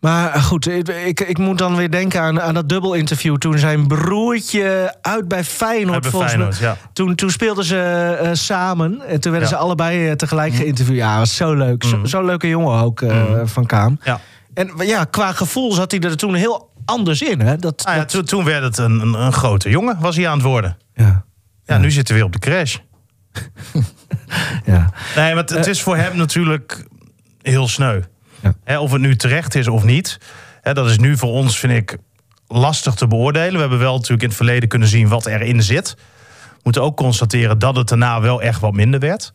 [0.00, 3.86] Maar eh, goed, ik, ik, moet dan weer denken aan, aan dat dubbelinterview toen zijn
[3.86, 6.68] broertje uit bij Feyenoord Uit bij volgens Feyenoord, mij.
[6.68, 6.76] ja.
[6.92, 7.78] Toen, toen speelden ze
[8.22, 9.56] eh, samen en toen werden Ja.
[9.56, 10.96] ze allebei eh, tegelijk geïnterviewd.
[10.96, 11.84] Ja, was zo leuk.
[11.84, 12.06] Zo- Mhm.
[12.06, 13.46] Zo'n leuke jongen ook Mhm.
[13.46, 13.98] van Kaam.
[14.02, 14.20] Ja.
[14.54, 17.40] En ja, qua gevoel zat hij er toen heel anders in.
[17.40, 17.56] Hè?
[17.56, 20.36] Dat, ja, dat- toen, toen werd het een, een, een grote jongen, was hij aan
[20.38, 20.76] het worden.
[20.94, 21.24] ja.
[21.64, 22.76] Ja, nu zit hij weer op de crash.
[24.64, 24.90] ja.
[25.16, 26.84] Nee, maar het, het is voor hem natuurlijk
[27.42, 28.00] heel sneu.
[28.40, 28.54] Ja.
[28.64, 30.18] Hè, of het nu terecht is of niet.
[30.60, 31.96] Hè, dat is nu voor ons, vind ik,
[32.48, 33.52] lastig te beoordelen.
[33.52, 35.94] We hebben wel natuurlijk in het verleden kunnen zien wat erin zit.
[36.50, 39.32] We moeten ook constateren dat het daarna wel echt wat minder werd.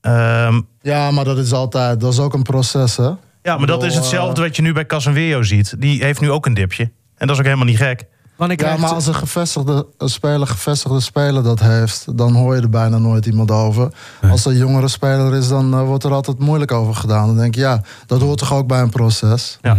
[0.00, 3.10] Ehm, Ja, maar dat is altijd, dat is ook een proces, hè?
[3.42, 5.74] ja, maar dat is hetzelfde eh, wat je nu bij Casemiro ziet.
[5.78, 6.82] Die heeft nu ook een dipje.
[7.16, 8.06] En dat is ook helemaal niet gek.
[8.46, 12.68] Ja, maar als een gevestigde een speler, gevestigde speler dat heeft, dan hoor je er
[12.68, 13.92] bijna nooit iemand over.
[14.30, 17.26] Als er een jongere speler is, dan eh, wordt er altijd moeilijk over gedaan.
[17.26, 19.58] Dan denk je, ja, dat hoort toch ook bij een proces.
[19.62, 19.76] Ja.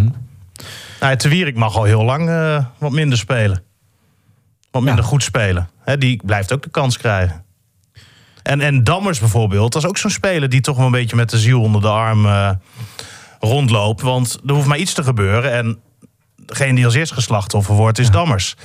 [1.00, 3.64] Nou, Te Wierik mag al heel lang eh, wat minder spelen.
[4.72, 5.70] Wat minder goed spelen.
[5.84, 7.44] Hè, die blijft ook de kans krijgen.
[8.44, 11.30] En, en Dammers bijvoorbeeld, dat is ook zo'n speler die toch wel een beetje met
[11.30, 12.50] de ziel onder de arm eh,
[13.40, 14.02] rondloopt.
[14.02, 15.54] Want er hoeft maar iets te gebeuren.
[15.54, 15.80] En
[16.50, 18.56] degene die als eerst geslachtoffer wordt, is Dammers.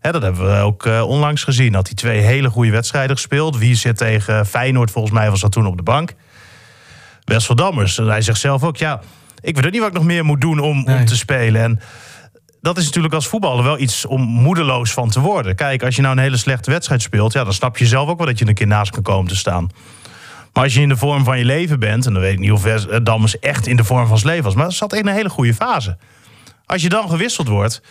[0.00, 1.74] Hè, dat hebben we ook eh, onlangs gezien.
[1.74, 3.56] Had hij twee hele goede wedstrijden gespeeld.
[3.58, 6.14] Wie zit tegen Feyenoord, volgens mij was dat toen op de bank.
[7.24, 7.98] Wessel Dammers.
[7.98, 9.00] En hij zegt zelf ook, ja,
[9.40, 10.98] ik weet ook niet wat ik nog meer moet doen om, Nee.
[10.98, 11.62] om te spelen.
[11.62, 11.80] En
[12.60, 15.54] dat is natuurlijk als voetballer wel iets om moedeloos van te worden.
[15.54, 18.18] Kijk, als je nou een hele slechte wedstrijd speelt, ja, dan snap je zelf ook
[18.18, 19.68] wel dat je een keer naast kan komen te staan.
[20.52, 22.52] Maar als je in de vorm van je leven bent, en dan weet ik niet
[22.52, 25.06] of eh, Dammers echt in de vorm van zijn leven was, maar dat zat in
[25.06, 25.96] een hele goede fase.
[26.66, 27.82] Als je dan gewisseld wordt,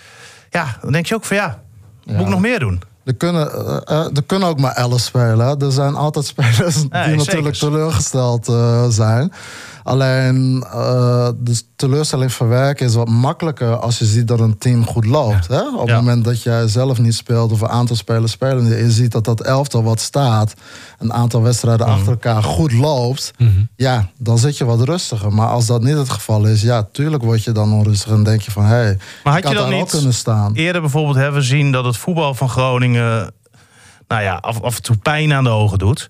[0.49, 1.63] ja, dan denk je ook van ja,
[2.03, 2.81] moet ik nog meer doen?
[3.03, 5.45] Er kunnen, eh, eh, er kunnen ook maar elf spelen.
[5.45, 5.65] hè.
[5.65, 9.33] Er zijn altijd spelers die natuurlijk teleurgesteld eh, zijn.
[9.83, 15.05] Alleen uh, de teleurstelling verwerken is wat makkelijker als je ziet dat een team goed
[15.05, 15.47] loopt.
[15.47, 15.59] Hè?
[15.77, 15.95] Op Ja.
[15.95, 19.11] het moment dat jij zelf niet speelt of een aantal spelers spelen, en je ziet
[19.11, 20.53] dat dat elftal wat staat,
[20.99, 21.95] een aantal wedstrijden Mhm.
[21.95, 23.31] achter elkaar goed loopt,
[23.75, 25.33] ja, dan zit je wat rustiger.
[25.33, 28.41] Maar als dat niet het geval is, ja, tuurlijk word je dan onrustig en denk
[28.41, 30.53] je van hé, hey, Maar had je dan niet kunnen staan.
[30.53, 33.31] eerder bijvoorbeeld hebben we zien dat het voetbal van Groningen
[34.07, 36.09] nou ja, af, af en toe pijn aan de ogen doet.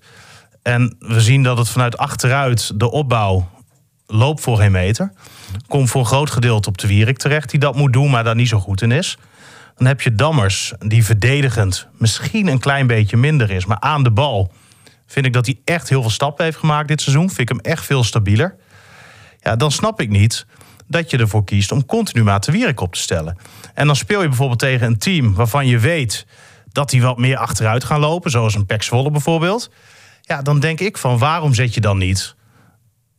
[0.62, 3.48] En we zien dat het vanuit achteruit de opbouw
[4.14, 5.12] loopt voor geen meter.
[5.68, 8.34] Komt voor een groot gedeelte op de Wierik terecht die dat moet doen, maar daar
[8.34, 9.18] niet zo goed in is.
[9.76, 14.10] Dan heb je Dammers, die verdedigend misschien een klein beetje minder is, maar aan de
[14.10, 14.52] bal
[15.06, 17.26] vind ik dat hij echt heel veel stappen heeft gemaakt dit seizoen.
[17.26, 18.56] Vind ik hem echt veel stabieler.
[19.40, 20.46] Ja, dan snap ik niet
[20.86, 23.38] dat je ervoor kiest om continu te Wierik op te stellen.
[23.74, 26.26] En dan speel je bijvoorbeeld tegen een team waarvan je weet
[26.72, 29.70] dat die wat meer achteruit gaan lopen, zoals een Pek Zwolle bijvoorbeeld.
[30.20, 32.34] Ja, dan denk ik van waarom zet je dan niet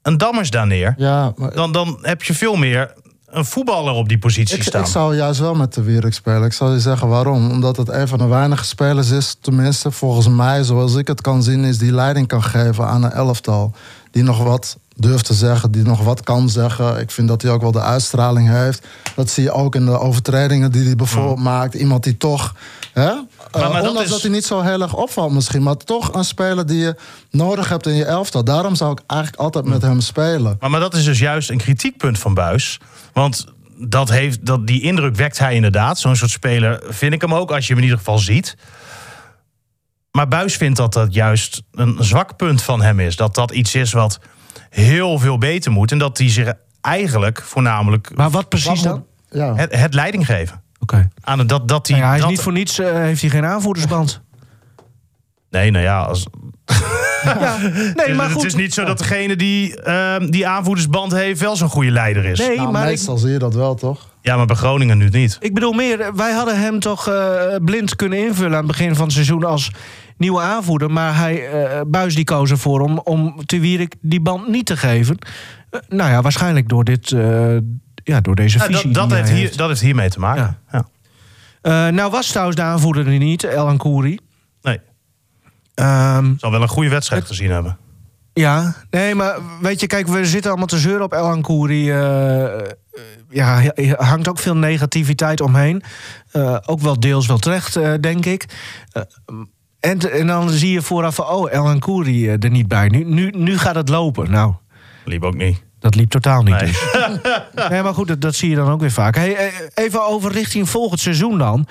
[0.05, 0.93] een Dammers daar neer?
[0.97, 2.93] Ja, maar Dan, dan heb je veel meer
[3.29, 4.81] een voetballer op die positie Ik, staan.
[4.81, 6.43] ik zou juist wel met de Wierik spelen.
[6.43, 7.51] Ik zal je zeggen waarom.
[7.51, 11.43] Omdat het een van de weinige spelers is, tenminste volgens mij, zoals ik het kan
[11.43, 13.71] zien, is die leiding kan geven aan een elftal.
[14.11, 16.99] Die nog wat durft te zeggen, die nog wat kan zeggen.
[16.99, 18.85] Ik vind dat hij ook wel de uitstraling heeft.
[19.15, 21.73] Dat zie je ook in de overtredingen die hij bijvoorbeeld maakt.
[21.73, 22.55] Iemand die toch.
[22.93, 23.11] Hè?
[23.61, 25.63] Maar Eh, dat ondanks is- dat hij niet zo heel erg opvalt misschien.
[25.63, 26.95] Maar toch een speler die je
[27.29, 28.43] nodig hebt in je elftal.
[28.43, 30.55] Daarom zou ik eigenlijk altijd met hem spelen.
[30.59, 32.79] Maar, maar dat is dus juist een kritiekpunt van Buis.
[33.13, 33.45] Want
[33.77, 35.99] dat heeft, dat, die indruk wekt hij inderdaad.
[35.99, 38.55] Zo'n soort speler vind ik hem ook, als je hem in ieder geval ziet.
[40.11, 43.15] Maar Buis vindt dat dat juist een zwak punt van hem is.
[43.15, 44.19] Dat dat iets is wat
[44.69, 45.91] heel veel beter moet.
[45.91, 49.05] En dat hij zich eigenlijk voornamelijk Maar wat precies Wat dan?
[49.29, 49.55] Ja.
[49.55, 50.63] het, het leiding geven.
[50.93, 51.09] Oké.
[51.21, 53.21] Aan het, dat, dat hij, Nou ja, hij is dat- niet voor niets, eh, heeft
[53.21, 54.21] hij geen aanvoerdersband.
[55.49, 56.27] Nee, nou ja, als,
[57.23, 57.57] ja,
[57.95, 58.45] nee, maar het goed.
[58.45, 62.39] is niet zo dat degene die ehm, die aanvoerdersband heeft wel zo'n goede leider is.
[62.39, 64.09] Nee, Nou, maar ik, meestal zie je dat wel, toch?
[64.21, 65.37] Ja, maar bij Groningen nu niet.
[65.39, 68.95] ik bedoel meer, eh, wij hadden hem toch eh, blind kunnen invullen aan het begin
[68.95, 69.71] van het seizoen als
[70.17, 70.91] nieuwe aanvoerder.
[70.91, 74.77] Maar hij, eh Buis die koos ervoor om, om te Wierik die band niet te
[74.77, 75.17] geven.
[75.89, 77.57] Nou ja, waarschijnlijk door, dit, eh,
[78.05, 80.57] ja, door deze Ja, visie dat, dat, heeft hier, dat heeft hiermee te maken.
[80.71, 80.85] Ja.
[81.61, 81.87] Ja.
[81.87, 84.19] Eh, nou was trouwens de aanvoerder er niet, El Ankouri.
[84.61, 84.79] Nee,
[85.73, 87.77] Ehm zal wel een goede wedstrijd gezien hebben.
[88.33, 91.91] Ja, nee, maar weet je, kijk, we zitten allemaal te zeuren op El Ankouri.
[91.91, 92.47] eh,
[93.29, 95.83] ja, er hangt ook veel negativiteit omheen.
[96.31, 98.45] Eh, ook wel deels wel terecht, eh, denk ik.
[98.91, 99.01] Eh,
[99.79, 102.87] en, en dan zie je vooraf van, oh, El Koeri er niet bij.
[102.87, 104.31] Nu, nu, nu gaat het lopen.
[104.31, 104.53] Nou,
[105.05, 105.63] Liep ook niet.
[105.85, 106.59] Dat liep totaal niet.
[106.61, 106.71] Nee.
[106.71, 106.81] dus.
[107.69, 109.15] Nee, maar goed, dat, dat zie je dan ook weer vaak.
[109.15, 111.67] Hey, eh, even over richting volgend seizoen dan.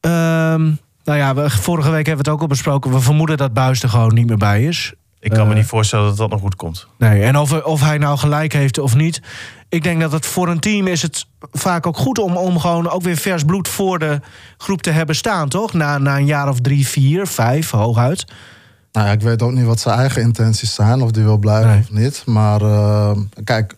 [0.00, 0.62] Ehm,
[1.04, 2.90] nou ja, we, vorige week hebben we het ook al besproken.
[2.92, 4.92] We vermoeden dat Buis er gewoon niet meer bij is.
[5.20, 5.58] Ik kan me Eh.
[5.58, 6.86] niet voorstellen dat dat nog goed komt.
[6.98, 9.22] Nee, en of, of hij nou gelijk heeft of niet.
[9.68, 12.90] Ik denk dat het voor een team is het vaak ook goed om, om gewoon
[12.90, 14.20] ook weer vers bloed voor de
[14.58, 15.72] groep te hebben staan, toch?
[15.72, 18.24] Na, na een jaar of drie, vier, vijf, hooguit.
[18.92, 21.70] Nou ja, ik weet ook niet wat zijn eigen intenties zijn, of die wil blijven
[21.70, 21.80] Nee.
[21.80, 22.22] of niet.
[22.26, 23.10] Maar eh,
[23.44, 23.74] kijk,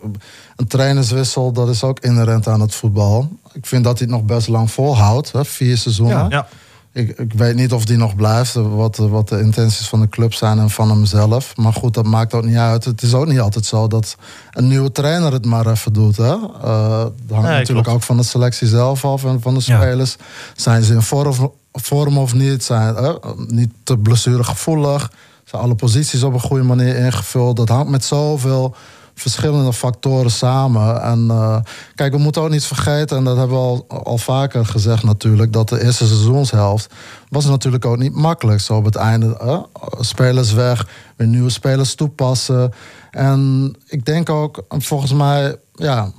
[0.56, 3.28] een trainerswissel, dat is ook inherent aan het voetbal.
[3.52, 6.16] Ik vind dat hij het nog best lang volhoudt, hè, vier seizoenen.
[6.18, 6.26] Ja.
[6.28, 6.46] Ja.
[6.94, 10.34] Ik, ik weet niet of die nog blijft, wat, wat de intenties van de club
[10.34, 11.56] zijn en van hemzelf.
[11.56, 12.84] Maar goed, dat maakt ook niet uit.
[12.84, 14.16] Het is ook niet altijd zo dat
[14.52, 16.16] een nieuwe trainer het maar even doet.
[16.16, 16.24] Hè?
[16.32, 17.88] Eh, dat hangt Nee, natuurlijk klopt.
[17.88, 19.76] ook van de selectie zelf af en van de Ja.
[19.80, 20.16] spelers.
[20.56, 22.64] Zijn ze in vorm, vorm of niet?
[22.64, 23.14] Zijn eh,
[23.46, 25.12] niet te blessuregevoelig?
[25.44, 27.56] Zijn alle posities op een goede manier ingevuld?
[27.56, 28.74] Dat hangt met zoveel
[29.14, 31.02] verschillende factoren samen.
[31.02, 31.56] En eh,
[31.94, 35.52] kijk, we moeten ook niet vergeten, en dat hebben we al, al vaker gezegd natuurlijk,
[35.52, 36.94] dat de eerste seizoenshelft
[37.28, 38.60] was natuurlijk ook niet makkelijk.
[38.60, 39.66] Zo op het einde,
[40.00, 42.72] spelers weg, weer nieuwe spelers toepassen.
[43.10, 46.12] En ik denk ook, volgens mij, ja,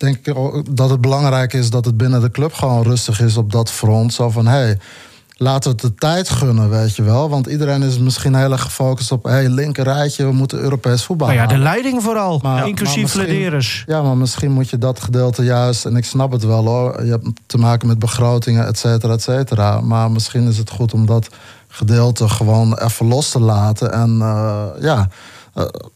[0.00, 0.34] denk ik
[0.70, 4.12] dat het belangrijk is dat het binnen de club gewoon rustig is op dat front.
[4.12, 4.78] Zo van, hé, hey,
[5.36, 7.28] laten we het de tijd gunnen, weet je wel.
[7.28, 9.24] Want iedereen is misschien heel erg gefocust op...
[9.24, 12.68] hé, hey, linker rijtje, we moeten Europees voetbal Maar Nou ja, de leiding vooral, Maar-
[12.68, 13.84] inclusief Lederes.
[13.86, 15.84] Ja, maar misschien moet je dat gedeelte juist...
[15.84, 19.22] en ik snap het wel hoor, je hebt te maken met begrotingen, et cetera, et
[19.22, 19.80] cetera.
[19.80, 21.28] Maar misschien is het goed om dat
[21.68, 23.92] gedeelte gewoon even los te laten.
[23.92, 25.08] En eh, ja,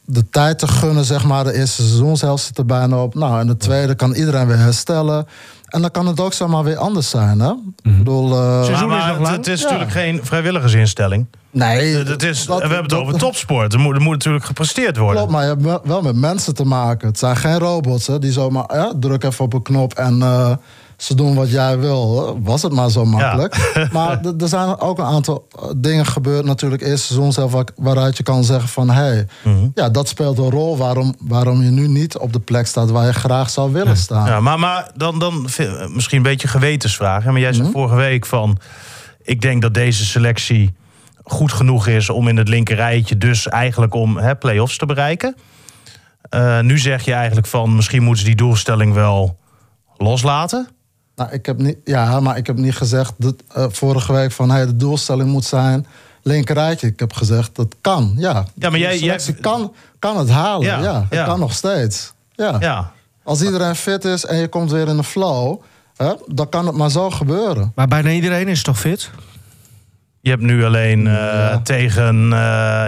[0.05, 1.45] de tijd te gunnen, zeg maar.
[1.45, 3.15] De eerste seizoenshelft zit er bijna op.
[3.15, 5.27] Nou, en de tweede kan iedereen weer herstellen.
[5.65, 7.51] En dan kan het ook zomaar weer anders zijn, hè?
[7.83, 8.33] Ik bedoel...
[8.37, 9.37] eh, Seizoen is maar nog lang.
[9.37, 9.65] het is Ja.
[9.65, 11.27] natuurlijk geen vrijwilligersinstelling.
[11.51, 13.73] nee, Het is, dat- we hebben het dat- over topsport.
[13.73, 15.17] Er moet, er moet natuurlijk gepresteerd worden.
[15.17, 17.09] Klopt, maar je hebt wel- wel met mensen te maken.
[17.09, 20.51] Het zijn geen robots, hè, die zomaar ja, druk even op een knop en eh,
[21.05, 22.39] ze doen wat jij wil.
[22.43, 23.73] Was het maar zo makkelijk.
[23.93, 27.53] maar er zijn ook een aantal eh, dingen gebeurd natuurlijk eerste seizoen zelf...
[27.53, 28.91] waar- waaruit je kan zeggen van...
[28.91, 29.69] hé, hey, Mhm.
[29.75, 32.91] ja, dat speelt een rol waarom, waarom je nu niet op de plek staat...
[32.91, 34.27] waar je graag zou willen staan.
[34.27, 37.25] Ja, maar, maar dan, dan vi- misschien een beetje gewetensvraag.
[37.25, 37.59] hè, Maar jij Mhm.
[37.61, 38.59] zei vorige week van...
[39.23, 40.75] ik denk dat deze selectie
[41.25, 43.19] goed genoeg is om in het linker rijtje...
[43.19, 45.35] dus eigenlijk om hè, play-offs te bereiken.
[46.29, 47.75] Eh, nu zeg je eigenlijk van...
[47.77, 49.39] misschien moeten ze die doelstelling wel
[49.97, 50.69] loslaten.
[51.17, 54.51] Nou, ik heb niet, ja, maar ik heb niet gezegd dat, eh, vorige week van...
[54.51, 55.87] Hey, de doelstelling moet zijn
[56.23, 56.87] linkerrijtje.
[56.87, 58.45] Ik heb gezegd dat kan, ja.
[58.55, 61.01] Ja, maar jij- jij- kan, kan het halen, Ja, ja.
[61.01, 61.25] Het ja.
[61.25, 62.13] kan nog steeds.
[62.33, 62.57] Ja.
[62.61, 62.93] Ja,
[63.23, 65.61] Als iedereen fit is en je komt weer in de flow...
[65.97, 67.73] Hè, dan kan het maar zo gebeuren.
[67.75, 69.11] Maar bijna iedereen is toch fit?
[70.25, 72.39] Je hebt nu alleen eh, tegen eh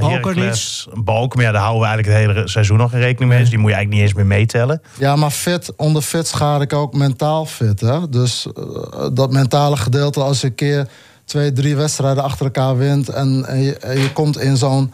[0.09, 1.35] Heracles balk.
[1.35, 3.41] Maar ja, daar houden we eigenlijk het hele seizoen nog in rekening mee.
[3.41, 4.83] Dus die moet je eigenlijk niet eens meer meetellen.
[4.99, 7.81] Ja, maar fit, onder fit schaar ik ook mentaal fit.
[7.81, 8.09] Hè?
[8.09, 10.89] Dus eh, dat mentale gedeelte, als je een keer
[11.25, 13.09] twee, drie wedstrijden achter elkaar wint...
[13.09, 14.93] en, en, je, en je komt in zo'n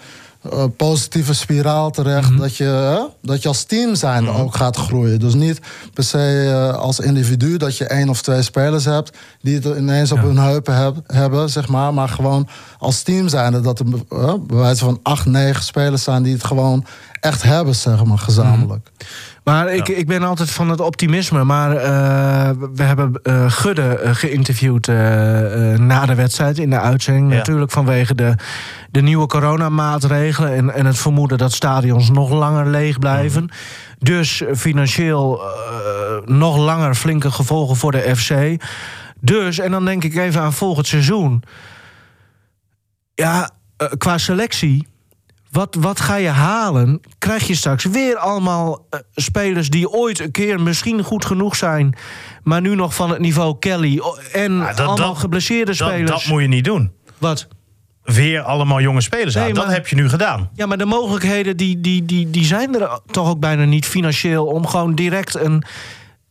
[0.51, 2.39] eh, positieve spiraal terecht...
[2.39, 5.21] dat, je, dat je als team zijn ook gaat groeien.
[5.21, 5.61] Dus niet
[5.95, 9.17] per se eh, als individu dat je één of twee spelers hebt...
[9.41, 11.95] die het ineens op hun heupen heb- hebben, zeg maar.
[11.95, 16.23] Maar gewoon als team zijn dat er eh, bij wijze van acht, negen spelers zijn...
[16.23, 16.85] die het gewoon
[17.21, 18.91] echt hebben, zeg maar, gezamenlijk.
[19.45, 21.45] Maar ik, ik ben altijd van het optimisme.
[21.45, 24.87] Maar eh, we hebben eh, Gudde eh, geïnterviewd
[25.79, 27.31] na de wedstrijd in de uitzending.
[27.31, 27.37] Ja.
[27.37, 28.35] Natuurlijk vanwege de,
[28.91, 30.55] de nieuwe coronamaatregelen...
[30.55, 33.51] En, en het vermoeden dat stadions nog langer leeg blijven.
[33.99, 35.43] Dus financieel
[36.25, 38.63] nog langer flinke gevolgen voor de FC.
[39.21, 41.43] Dus, en dan denk ik even aan volgend seizoen.
[43.15, 43.51] Ja,
[43.99, 44.92] qua selectie...
[45.53, 47.01] Wat, wat ga je halen?
[47.19, 51.97] Krijg je straks weer allemaal eh, spelers die ooit een keer misschien goed genoeg zijn,
[52.43, 56.11] maar nu nog van het niveau Kelly en Ja, dat- allemaal dat- geblesseerde Dat, spelers?
[56.11, 56.93] dat moet je niet doen.
[57.19, 57.49] Wat?
[58.03, 59.43] Weer allemaal jonge spelers aan.
[59.45, 60.51] Nee, Dat maar- heb je nu gedaan.
[60.55, 64.47] Ja, maar de mogelijkheden die, die, die, die zijn er toch ook bijna niet financieel
[64.47, 65.65] om gewoon direct een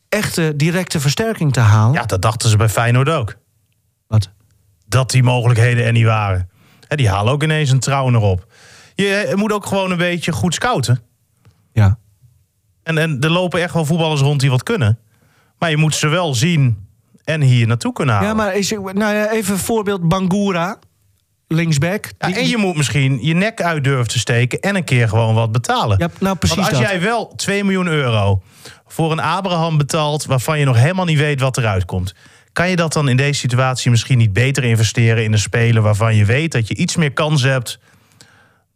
[0.10, 1.94] echte directe versterking te halen.
[1.94, 3.36] Ja, dat dachten ze bij Feyenoord ook.
[4.08, 4.30] Wat?
[4.88, 6.50] Dat die mogelijkheden er niet waren.
[6.88, 8.46] Hè, die halen ook ineens een trouw erop.
[9.04, 11.00] Je moet ook gewoon een beetje goed scouten.
[11.74, 11.98] Ja.
[12.84, 15.00] En, en er lopen echt wel voetballers rond die wat kunnen.
[15.58, 16.88] Maar je moet ze wel zien
[17.24, 18.30] en hier naartoe kunnen halen.
[18.30, 20.80] Ja, maar is, nou ja, even een voorbeeld Bangura.
[21.48, 22.12] linksback.
[22.18, 25.10] Ja, Die- en je moet misschien je nek uit durven te steken en een keer
[25.10, 25.98] gewoon wat betalen.
[26.00, 26.90] Ja, nou precies Want als dat.
[26.90, 28.42] jij wel 2 miljoen euro
[28.88, 32.16] voor een Abraham betaalt waarvan je nog helemaal niet weet wat eruit komt.
[32.54, 36.16] Kan je dat dan in deze situatie misschien niet beter investeren in een speler waarvan
[36.16, 37.80] je weet dat je iets meer kans hebt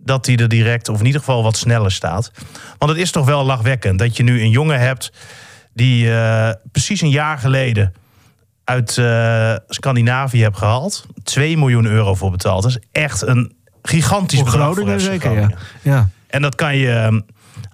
[0.05, 2.31] dat hij er direct of in ieder geval wat sneller staat?
[2.77, 5.11] Want het is toch wel lachwekkend dat je nu een jongen hebt
[5.73, 7.93] die eh, precies een jaar geleden
[8.63, 11.05] uit eh, Scandinavië hebt gehaald.
[11.23, 12.63] 2 miljoen euro voor betaald.
[12.63, 16.09] Dat is echt een gigantisch Voor bedrag voor zeker, ja.
[16.27, 17.19] En dat kan je ehm,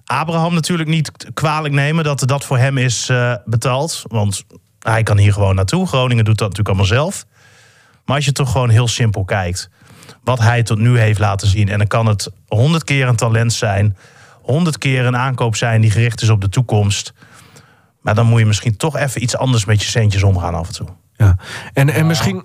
[0.04, 4.02] Abraham natuurlijk niet kwalijk nemen dat dat voor hem is eh, betaald.
[4.06, 4.44] Want
[4.78, 5.86] hij kan hier gewoon naartoe.
[5.86, 7.24] Groningen doet dat natuurlijk allemaal zelf.
[8.04, 9.70] Maar als je toch gewoon heel simpel kijkt.
[10.24, 11.68] Wat hij tot nu heeft laten zien.
[11.68, 13.96] En dan kan het honderd keer een talent zijn.
[14.42, 17.12] Honderd keer een aankoop zijn die gericht is op de toekomst.
[18.00, 20.74] Maar dan moet je misschien toch even iets anders met je centjes omgaan af en
[20.74, 20.86] toe.
[21.16, 21.36] ja.
[21.72, 22.44] En, en misschien...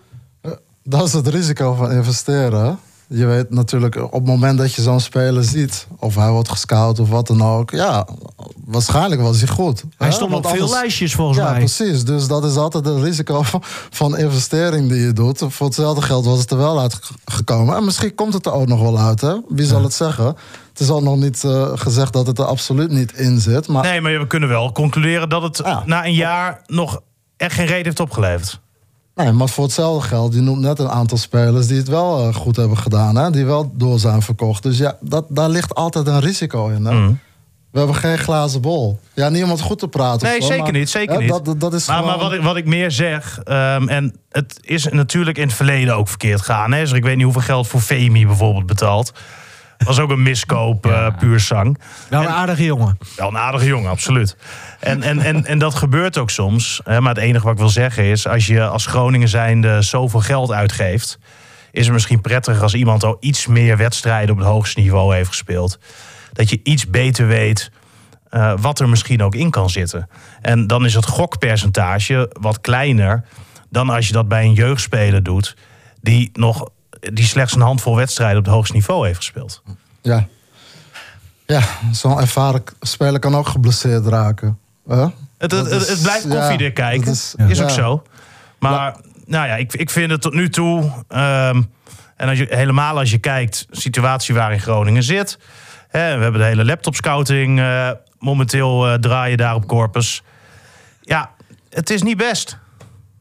[0.84, 2.80] Dat is het risico van investeren.
[3.10, 6.99] Je weet natuurlijk op het moment dat je zo'n speler ziet, of hij wordt gescout
[6.99, 8.08] of wat dan ook, ja,
[8.66, 9.84] waarschijnlijk was hij goed.
[9.97, 10.14] Hij hè?
[10.14, 11.60] stond Want op veel lijstjes volgens ja, mij.
[11.60, 12.03] precies.
[12.05, 13.43] Dus dat is altijd het risico
[13.99, 15.43] van, investering die je doet.
[15.47, 17.76] Voor hetzelfde geld was het er wel uitgekomen.
[17.76, 19.34] En misschien komt het er ook nog wel uit, hè?
[19.47, 20.26] Wie zal het zeggen?
[20.70, 23.68] Het is al nog niet eh, gezegd dat het er absoluut niet in zit.
[23.68, 25.84] Maar Nee, maar we kunnen wel concluderen dat het Ja.
[25.86, 27.01] na een jaar nog
[27.38, 28.60] echt geen reden heeft opgeleverd.
[29.18, 32.36] Nee, maar voor hetzelfde geld, je noemt net een aantal spelers die het wel eh,
[32.36, 33.32] goed hebben gedaan, hè?
[33.32, 34.63] die wel door zijn verkocht.
[34.63, 36.86] Dus ja, dat, daar ligt altijd een risico in.
[36.86, 36.93] Hè?
[36.93, 37.20] Mm.
[37.72, 38.99] We hebben geen glazen bol.
[39.13, 40.28] Ja, het goed te praten.
[40.28, 40.89] Nee, zo, zeker maar, niet.
[40.89, 41.59] Zeker niet.
[41.59, 42.11] Dat, is maar, gewoon...
[42.11, 45.95] maar wat, ik, wat ik meer zeg, ehm, en het is natuurlijk in het verleden
[45.95, 46.74] ook verkeerd gegaan.
[46.74, 46.80] Hè?
[46.80, 49.13] Dus ik weet niet hoeveel geld voor Femi bijvoorbeeld betaald.
[49.78, 51.80] Was ook een miskoop, eh, puur zang.
[52.10, 52.98] Wel een aardige jongen.
[53.16, 54.38] Wel een aardige jongen, absoluut.
[54.80, 56.82] En, en, en, en dat gebeurt ook soms.
[56.84, 58.28] Hè, maar het enige wat ik wil zeggen is...
[58.28, 61.20] als je als Groningen zijnde zoveel geld uitgeeft...
[61.72, 64.32] is het misschien prettiger als iemand al iets meer wedstrijden...
[64.32, 65.80] op het hoogste niveau heeft gespeeld.
[66.34, 67.72] Dat je iets beter weet
[68.30, 70.10] eh, wat er misschien ook in kan zitten.
[70.42, 73.24] En dan is het gokpercentage wat kleiner...
[73.70, 75.56] dan als je dat bij een jeugdspeler doet...
[76.02, 76.70] die, nog,
[77.00, 79.64] die slechts een handvol wedstrijden op het hoogste niveau heeft gespeeld.
[80.02, 80.28] Ja,
[81.45, 84.58] ja zo'n ervaren speler kan ook geblesseerd raken.
[84.88, 84.95] hè?
[85.38, 87.12] Het, het, het, is- het blijft koffiedik ja, kijken.
[87.12, 87.74] Is, is- ook ja.
[87.76, 88.04] zo.
[88.60, 88.95] Maar
[89.26, 90.91] nou ja, ik, ik vind het tot nu toe...
[91.08, 91.62] ehm,
[92.16, 95.39] en als je, helemaal als je kijkt, de situatie waarin Groningen zit...
[95.88, 97.89] Hè, we hebben de hele laptop-scouting eh,
[98.20, 100.24] momenteel eh, draaien daar op Corpus.
[101.02, 101.30] Ja,
[101.70, 102.58] het is niet best.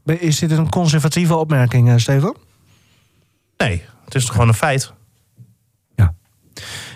[0.05, 2.37] Is dit een conservatieve opmerking, eh, Stefan?
[3.57, 4.93] Nee, het is toch gewoon een feit.
[5.95, 6.15] Ja.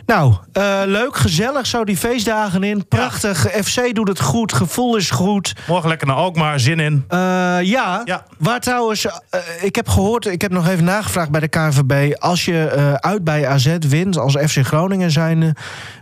[0.07, 2.89] Nou, eh, leuk, gezellig zo die feestdagen in.
[2.89, 3.39] Prachtig.
[3.39, 5.55] FC doet het goed, gevoel is goed.
[5.69, 7.05] Morgen lekker naar Alkmaar, zin in.
[7.09, 7.19] Eh,
[7.63, 8.25] ja, Ja.
[8.39, 12.15] waar trouwens, eh, ik heb gehoord, ik heb nog even nagevraagd bij de KNVB.
[12.19, 15.55] Als je uit bij AZ wint, als FC Groningen zijnde,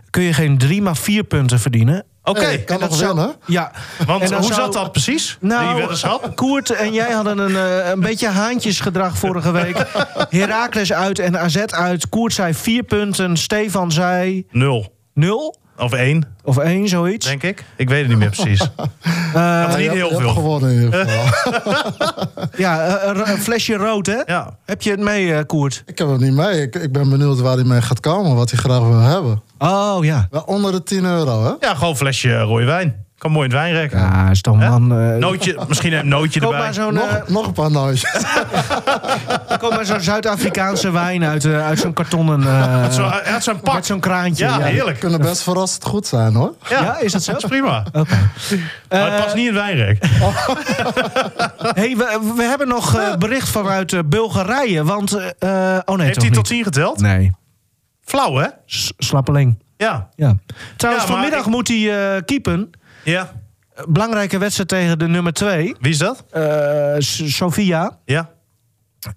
[0.09, 2.05] kun je geen drie, maar vier punten verdienen.
[2.29, 3.35] Oké, Hey, kan En dat nog zou- winnen.
[3.45, 3.71] Ja,
[4.05, 5.37] want En hoe zou- zat dat precies?
[5.41, 6.35] Nou, die weddenschap?
[6.35, 9.85] Koert en jij hadden een, eh, een beetje haantjesgedrag vorige week.
[10.29, 12.09] Heracles uit en AZ uit.
[12.09, 14.93] Koert zei vier punten, Stefan zei Nul.
[15.13, 17.25] nul Of één, of één, zoiets.
[17.25, 17.63] denk ik.
[17.75, 18.61] Ik weet het niet meer precies.
[19.33, 20.19] Eh, Had er niet heel veel.
[20.19, 21.25] hebt gewonnen in ieder geval.
[22.57, 24.21] ja, eh, een, een flesje rood, hè?
[24.25, 24.57] Ja.
[24.65, 25.83] Heb je het mee, eh, Koert?
[25.85, 26.61] ik heb hem niet mee.
[26.61, 29.41] Ik, ik ben benieuwd waar hij mee gaat komen, wat hij graag wil hebben.
[29.57, 30.27] Oh, ja.
[30.31, 31.67] Wel onder de 10 euro, hè?
[31.67, 33.05] ja, gewoon een flesje rode wijn.
[33.19, 33.91] Kan mooi in het wijnrek.
[33.91, 34.91] Ja, is man...
[34.99, 36.65] eh, Nootje, misschien een nootje Koop erbij.
[36.65, 38.05] maar zo'n Nog, eh, nog een paar nootjes.
[39.59, 42.41] koop maar zo'n Zuid-Afrikaanse wijn uit, eh, uit zo'n kartonnen...
[42.47, 43.73] eh, Zo, hij had zo'n pak.
[43.73, 44.45] met zo'n kraantje.
[44.45, 44.65] Ja, ja.
[44.65, 44.99] heerlijk.
[44.99, 46.53] Kunnen best verrassend goed zijn, hoor.
[46.69, 47.31] Ja, Ja, is dat zo?
[47.31, 47.83] Dat is prima.
[47.93, 48.17] Oké.
[48.89, 50.05] maar het past niet in het wijnrek.
[51.75, 55.13] Hey, we, we hebben nog eh, bericht vanuit eh, Bulgarije, want...
[55.13, 56.63] eh, eh, oh nee, Heeft toch hij tot niet.
[56.63, 56.99] 10 geteld?
[57.01, 57.31] Nee,
[58.03, 58.47] Flauw, hè?
[58.65, 59.59] S- slappeling.
[59.77, 60.09] Ja.
[60.15, 60.35] Ja.
[60.77, 62.69] Trouwens, Ja, vanmiddag ik- moet hij eh keepen.
[63.03, 63.31] Ja.
[63.87, 66.25] Belangrijke wedstrijd tegen de nummer 2, Wie is dat?
[66.97, 67.97] Sofia.
[68.05, 68.29] Ja.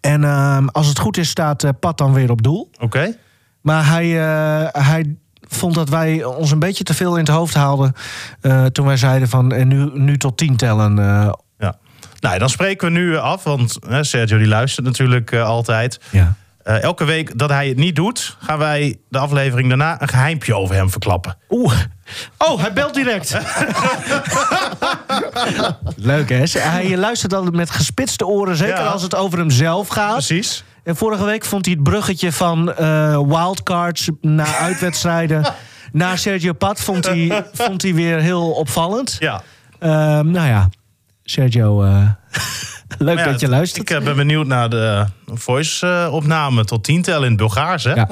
[0.01, 2.71] En ehm, als het goed is, staat eh, Pat dan weer op doel.
[2.81, 3.17] Oké.
[3.61, 5.17] Maar hij, eh, hij
[5.49, 7.93] vond dat wij ons een beetje te veel in het hoofd haalden...
[8.41, 10.99] eh, toen wij zeiden van en nu, nu tot 10 tellen.
[10.99, 11.77] eh, Ja.
[12.21, 16.01] Nou, dan spreken we nu af, want Sergio die luistert natuurlijk eh, altijd.
[16.11, 16.35] ja.
[16.65, 20.55] Eh, elke week dat hij het niet doet, gaan wij de aflevering daarna een geheimpje
[20.57, 21.37] over hem verklappen.
[21.51, 21.75] Oeh.
[22.39, 23.37] Oh, hij belt direct.
[25.97, 26.43] Leuk hè?
[26.59, 28.87] Hij luistert altijd met gespitste oren, zeker Ja.
[28.87, 30.13] als het over hemzelf gaat.
[30.13, 30.65] Precies.
[30.85, 35.55] En vorige week vond hij het bruggetje van eh, wildcards naar uitwedstrijden
[35.93, 39.17] naar Sergio Pat vond hij, vond hij weer heel opvallend.
[39.19, 39.43] Ja.
[39.79, 40.69] Ehm, nou ja,
[41.25, 41.85] Sergio.
[43.03, 43.91] Eh, Leuk Maar ja, dat je luistert.
[43.91, 47.85] Ik eh, ben benieuwd naar de voice-opname tot tientel in het Bulgaars.
[47.85, 47.93] Hè?
[47.95, 48.09] ja.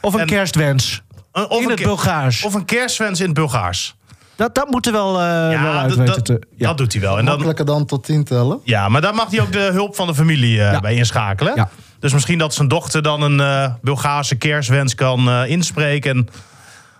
[0.00, 1.02] Of een En- kerstwens.
[1.32, 2.42] Een- Of in een het Bulgaars.
[2.44, 3.94] Of een kerstwens in het Bulgaars.
[4.36, 6.40] Dat, dat moet er wel, eh wel uit dat, weten dat, te...
[6.56, 6.66] Ja.
[6.68, 7.10] dat doet hij wel.
[7.10, 8.60] En dan, Makkelijker dan tot tien tellen.
[8.64, 10.80] ja, maar daar mag hij ook de hulp van de familie eh, Ja.
[10.80, 11.52] bij inschakelen.
[11.56, 11.68] Ja.
[11.98, 16.10] Dus misschien dat zijn dochter dan een eh, Bulgaarse kerstwens kan eh, inspreken.
[16.16, 16.28] En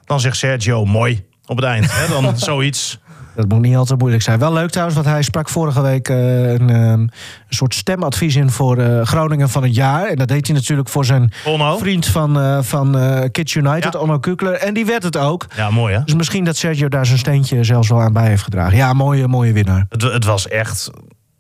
[0.05, 1.87] dan zegt Sergio, mooi, op het eind.
[1.93, 2.09] Hè?
[2.09, 2.99] Dan zoiets.
[3.35, 4.39] Dat moet niet altijd moeilijk zijn.
[4.39, 7.11] Wel leuk trouwens, want hij sprak vorige week eh, een, ehm, een
[7.49, 10.07] soort stemadvies in voor eh, Groningen van het jaar.
[10.07, 11.79] En dat deed hij natuurlijk voor zijn Onno.
[11.79, 12.99] vriend van, eh, van
[13.33, 13.99] Kids United, Ja.
[13.99, 14.55] Onno Kukler.
[14.55, 15.47] En die werd het ook.
[15.57, 16.05] Ja, mooi hè?
[16.05, 18.77] Dus misschien dat Sergio daar zijn steentje zelfs wel aan bij heeft gedragen.
[18.77, 19.87] Ja, mooie, mooie winnaar.
[19.89, 20.91] Het, het was echt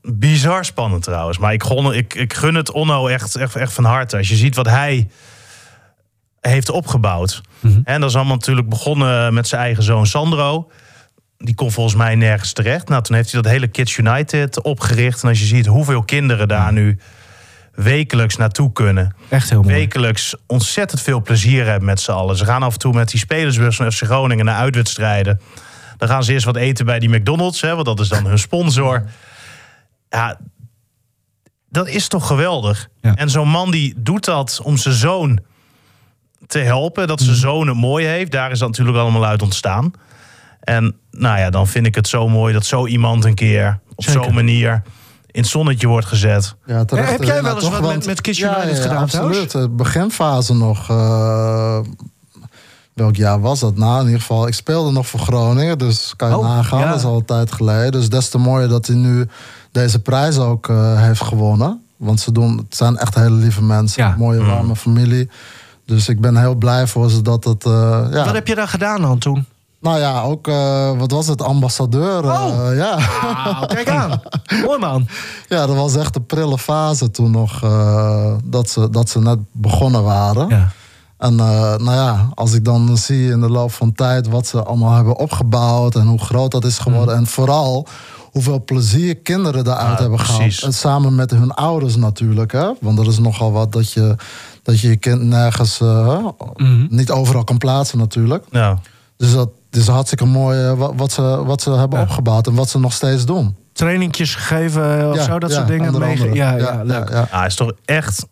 [0.03, 1.39] bizar spannend trouwens.
[1.39, 4.17] Maar ik, gun, ik, ik gun het Onno echt, echt, echt van harte.
[4.17, 5.09] Als je ziet wat hij
[6.41, 7.41] heeft opgebouwd.
[7.61, 7.81] Mhm.
[7.85, 10.71] En dat is allemaal natuurlijk begonnen met zijn eigen zoon Sandro.
[11.43, 12.89] Die kon volgens mij nergens terecht.
[12.89, 15.23] Nou, toen heeft hij dat hele Kids United opgericht.
[15.23, 16.99] En als je ziet hoeveel kinderen daar nu
[17.75, 19.15] wekelijks naartoe kunnen.
[19.29, 19.75] Echt heel mooi.
[19.75, 22.37] Wekelijks ontzettend veel plezier hebben met z'n allen.
[22.37, 25.41] Ze gaan af en toe met die spelersbus van FC Groningen naar uitwedstrijden.
[25.97, 28.39] Dan gaan ze eerst wat eten bij die McDonald's, hè, want dat is dan hun
[28.39, 29.05] sponsor.
[30.09, 30.39] Ja,
[31.69, 32.89] dat is toch geweldig.
[33.01, 33.15] Ja.
[33.15, 35.41] En zo'n man die doet dat om zijn zoon
[36.47, 37.07] te helpen.
[37.07, 37.29] Dat Mhm.
[37.29, 38.31] zijn zoon het mooi heeft.
[38.33, 39.93] Daar is dat natuurlijk allemaal uit ontstaan.
[40.61, 44.05] En nou ja, dan vind ik het zo mooi dat zo iemand een keer op
[44.05, 44.83] zo'n manier
[45.31, 46.55] in het zonnetje wordt gezet.
[46.67, 48.57] Ja, terecht, Eh, heb jij ja, wel eens toch, wat met- want- met Kids ja,
[48.59, 49.39] United ja, gedaan trouwens?
[49.39, 49.51] Absoluut.
[49.69, 50.91] De beginfase nog.
[50.91, 51.79] eh,
[52.95, 53.77] welk jaar was dat?
[53.77, 55.79] Nou, in ieder geval, ik speelde nog voor Groningen.
[55.79, 56.89] Dus kan je Oh, nagaan, ja.
[56.89, 57.93] dat is al een tijd geleden.
[57.93, 59.27] Dus des te mooier dat hij nu
[59.73, 61.83] deze prijs ook eh, heeft gewonnen.
[61.97, 64.03] Want ze doen, het zijn echt hele lieve mensen.
[64.05, 64.15] Ja.
[64.19, 65.31] Mooie, warme familie.
[65.87, 67.65] Dus ik ben heel blij voor ze dat het...
[67.65, 68.25] eh, ja.
[68.25, 69.47] Wat heb je dan gedaan dan toen?
[69.81, 72.25] Nou ja, ook, eh, wat was het, ambassadeur.
[72.25, 72.75] eh, Oh.
[72.75, 72.97] ja.
[73.67, 74.21] Kijk aan.
[74.67, 75.07] Mooi man.
[75.49, 77.63] ja, dat was echt een prille fase toen nog.
[77.63, 80.49] eh, dat, ze, dat ze net begonnen waren.
[80.49, 80.69] Ja.
[81.19, 84.95] En nou ja, als ik dan zie in de loop van tijd wat ze allemaal
[84.95, 87.15] hebben opgebouwd en hoe groot dat is geworden.
[87.17, 87.87] En vooral
[88.21, 90.59] hoeveel plezier kinderen daaruit Ja, hebben precies.
[90.59, 90.63] gehad.
[90.75, 92.53] En samen met hun ouders natuurlijk.
[92.53, 92.73] Hè?
[92.81, 94.17] Want er is nogal wat dat je
[94.63, 96.87] dat je, je kind nergens, Mhm.
[96.89, 98.45] niet overal kan plaatsen natuurlijk.
[98.51, 98.79] Ja.
[99.17, 102.05] Dus dat is hartstikke mooi eh, wat, wat, ze, wat ze hebben Ja.
[102.05, 103.57] opgebouwd en wat ze nog steeds doen.
[103.73, 105.95] Trainingjes gegeven of Ja, zo, dat ja, soort dingen.
[105.95, 106.35] andere.
[106.35, 107.09] Ja, ja, leuk.
[107.11, 107.29] ja.
[107.31, 108.27] Ja, is toch echt.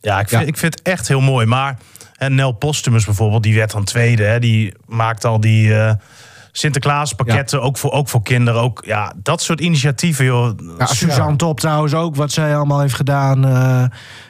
[0.00, 0.46] Ja, ik vind, Ja.
[0.48, 1.46] Ik vind het echt heel mooi.
[1.46, 1.78] Maar
[2.16, 4.22] en Nel Postumus bijvoorbeeld, die werd dan tweede.
[4.24, 5.92] Hè, die maakt al die eh
[6.56, 8.60] Sinterklaas pakketten, ook, voor, ook voor kinderen.
[8.60, 10.50] Ook, ja, dat soort initiatieven, joh.
[10.78, 13.84] Ja, Suzanne Top trouwens ook, wat zij allemaal heeft gedaan eh,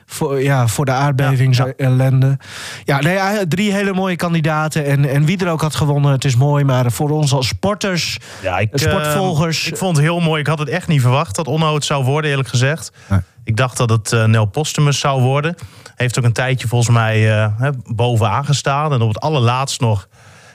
[0.07, 2.39] voor, ja, voor de aardbevingsellende.
[2.85, 4.85] Ja, nee, drie hele mooie kandidaten.
[4.85, 6.65] En, en wie er ook had gewonnen, het is mooi.
[6.65, 9.65] Maar voor ons als sporters, Ja, ik, sportvolgers.
[9.65, 10.41] eh, ik vond het heel mooi.
[10.41, 12.93] Ik had het echt niet verwacht dat Onno het zou worden, eerlijk gezegd.
[13.09, 13.21] Nee.
[13.45, 15.55] Ik dacht dat het eh, Nel Postumus zou worden.
[15.95, 18.93] Heeft ook een tijdje volgens mij eh, bovenaan gestaan.
[18.93, 20.09] En op het allerlaatst nog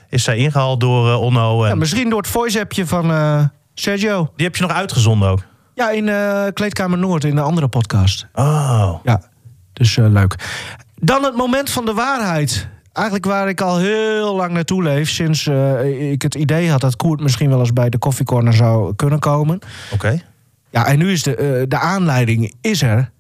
[0.10, 1.64] is zij ingehaald door eh, Onno.
[1.64, 3.44] En ja, misschien door het voice-appje van eh,
[3.74, 4.32] Sergio.
[4.36, 5.44] Die heb je nog uitgezonden ook.
[5.74, 8.28] Ja, in eh, Kleedkamer Noord, in een andere podcast.
[8.34, 8.94] Oh.
[9.04, 9.22] Ja,
[9.74, 10.36] dus leuk.
[10.96, 12.68] Dan het moment van de waarheid.
[12.94, 15.10] Eigenlijk waar ik al heel lang naartoe leef.
[15.10, 15.48] Sinds
[15.88, 19.60] ik het idee had dat Koert misschien wel eens bij de koffiecorner zou kunnen komen.
[19.94, 20.22] Oké.
[20.70, 23.12] Ja, en nu is de, de aanleiding is er.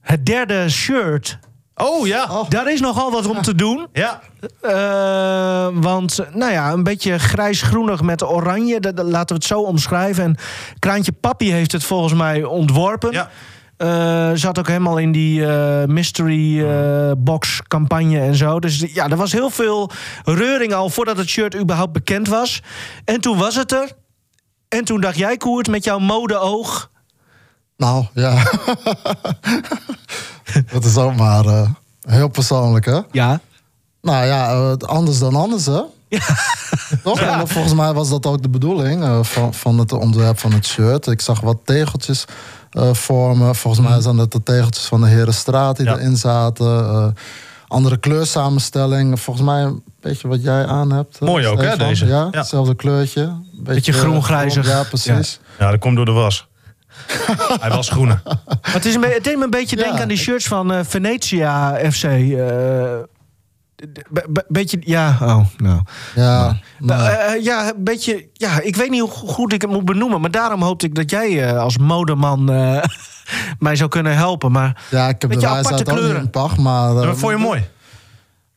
[0.00, 1.38] Het derde shirt.
[1.74, 2.44] Oh ja.
[2.48, 3.86] Daar is nogal wat om te doen.
[3.92, 4.20] Ja.
[4.60, 8.80] Eh, want, nou ja, een beetje grijs-groenig met oranje.
[8.80, 10.24] Dat, dat- laten we het zo omschrijven.
[10.24, 10.36] En
[10.78, 13.12] Kraantje Papi heeft het volgens mij ontworpen.
[13.12, 13.30] Ja.
[13.76, 18.60] Eh, zat ook helemaal in die eh, mystery eh, box campagne en zo.
[18.60, 19.90] Dus ja, er was heel veel
[20.24, 22.62] reuring al voordat het shirt überhaupt bekend was.
[23.04, 23.92] En toen was het er.
[24.68, 26.90] En toen dacht jij, Koert, met jouw modeoog...
[27.76, 28.42] Nou, ja.
[30.72, 31.68] dat is ook maar eh,
[32.00, 33.00] heel persoonlijk, hè?
[33.10, 33.40] Ja,
[34.02, 35.80] Nou ja, eh, anders dan anders, hè?
[37.02, 37.20] Toch?
[37.20, 40.66] En volgens mij was dat ook de bedoeling eh, van, van het ontwerp van het
[40.66, 41.06] shirt.
[41.06, 42.24] Ik zag wat tegeltjes
[42.70, 43.54] eh, vormen.
[43.54, 45.92] Volgens mij zijn dat de tegeltjes van de Herenstraat die Ja.
[45.92, 46.66] erin zaten.
[46.66, 47.06] Eh,
[47.68, 49.20] andere kleursamenstelling.
[49.20, 51.20] Volgens mij een beetje wat jij aan hebt.
[51.20, 52.06] Mooi ook, hè, deze?
[52.06, 52.38] Ja, Ja.
[52.38, 53.32] hetzelfde kleurtje.
[53.52, 54.66] Beetje, groen-grijzig.
[54.66, 55.40] Ja, precies.
[55.58, 56.46] Ja, dat komt door de was.
[57.60, 58.20] Hij was groene.
[58.24, 59.82] Maar het, is een het deed me een beetje Ja.
[59.82, 62.04] denken aan die shirts van eh, Venetia FC.
[62.04, 62.10] eh,
[64.10, 65.80] be- be- beetje, ja, oh, nou.
[66.14, 69.60] Ja, nou, Eh, eh, ja, een beetje, ja, ik weet niet hoe go- goed ik
[69.62, 70.20] het moet benoemen.
[70.20, 72.82] Maar daarom hoopte ik dat jij eh, als modeman eh,
[73.58, 74.52] mij zou kunnen helpen.
[74.52, 76.20] Maar ja, ik heb de aparte ook niet kleuren.
[76.22, 76.94] in pacht, maar...
[76.94, 77.64] Dat vond je mooi.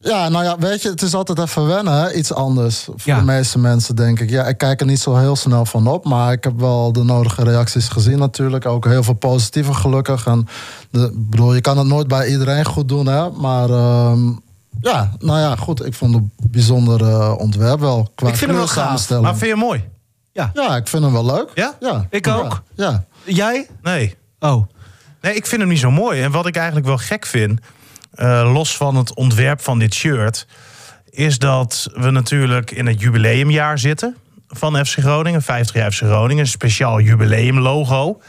[0.07, 2.13] Ja, nou ja, weet je, het is altijd even wennen, hè?
[2.13, 2.83] iets anders.
[2.83, 3.17] Voor Ja.
[3.19, 4.29] de meeste mensen, denk ik.
[4.29, 7.03] Ja, ik kijk er niet zo heel snel van op, maar ik heb wel de
[7.03, 8.65] nodige reacties gezien natuurlijk.
[8.65, 10.25] Ook heel veel positieve, gelukkig.
[10.25, 10.47] En
[10.91, 13.29] de, bedoel, je kan het nooit bij iedereen goed doen, hè?
[13.29, 14.27] Maar ehm,
[14.81, 15.85] ja, nou ja, goed.
[15.85, 18.11] Ik vond het een bijzonder eh, ontwerp wel.
[18.15, 19.09] Qua Ik vind hem wel gaaf.
[19.09, 19.83] Maar vind je hem mooi?
[20.31, 21.49] Ja, ik vind hem wel leuk.
[21.53, 21.75] Ja?
[21.79, 22.05] Ja.
[22.09, 22.35] Ik Ja.
[22.35, 22.61] ook.
[22.75, 23.03] Ja.
[23.23, 23.67] Jij?
[23.81, 24.15] Nee.
[24.39, 24.67] Oh.
[25.21, 26.21] Nee, ik vind hem niet zo mooi.
[26.21, 27.59] En wat ik eigenlijk wel gek vind,
[28.15, 30.47] eh, los van het ontwerp van dit shirt,
[31.09, 34.15] is dat we natuurlijk in het jubileumjaar zitten
[34.47, 38.21] van FC Groningen, 50 jaar FC Groningen, een speciaal jubileumlogo.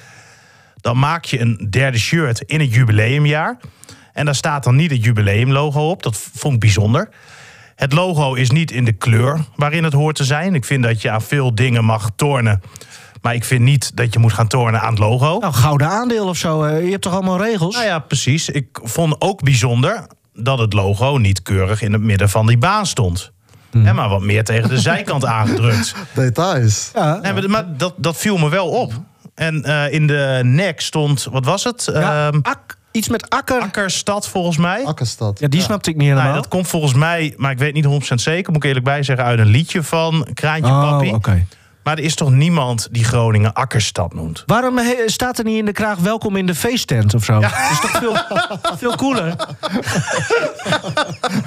[0.81, 3.59] Dan maak je een derde shirt in het jubileumjaar.
[4.13, 6.03] En daar staat dan niet het jubileumlogo op.
[6.03, 7.09] Dat vond ik bijzonder.
[7.75, 10.55] Het logo is niet in de kleur waarin het hoort te zijn.
[10.55, 12.63] Ik vind dat je aan veel dingen mag tornen.
[13.27, 15.39] Maar ik vind niet dat je moet gaan tornen aan het logo.
[15.39, 16.67] Nou, gouden aandeel of zo.
[16.67, 17.75] Je hebt toch allemaal regels?
[17.75, 18.49] Nou ja, precies.
[18.49, 22.87] Ik vond ook bijzonder dat het logo niet keurig in het midden van die baan
[22.87, 23.33] stond.
[23.71, 25.95] Hè, maar wat meer tegen de zijkant aangedrukt.
[26.15, 26.91] Details.
[26.95, 27.19] Ja.
[27.23, 28.93] Nee, maar maar dat, dat viel me wel op.
[29.35, 31.91] En eh, in de nek stond, wat was het?
[31.93, 33.61] Ja, Ehm, ak, iets met akker.
[33.61, 34.85] Akkerstad volgens mij.
[34.85, 35.39] Akkerstad.
[35.39, 36.29] Ja, die snapte ik niet helemaal.
[36.29, 39.03] Nou, dat komt volgens mij, maar ik weet niet 100% zeker, moet ik eerlijk bij
[39.03, 41.13] zeggen, uit een liedje van Kraantje oh, Papi.
[41.13, 41.47] oké.
[41.87, 44.43] Maar er is toch niemand die Groningen Akkerstad noemt?
[44.47, 47.41] Waarom he- staat er niet in de kraag welkom in de feesttent of zo?
[47.41, 48.17] Dat is toch veel,
[48.77, 49.37] veel cooler?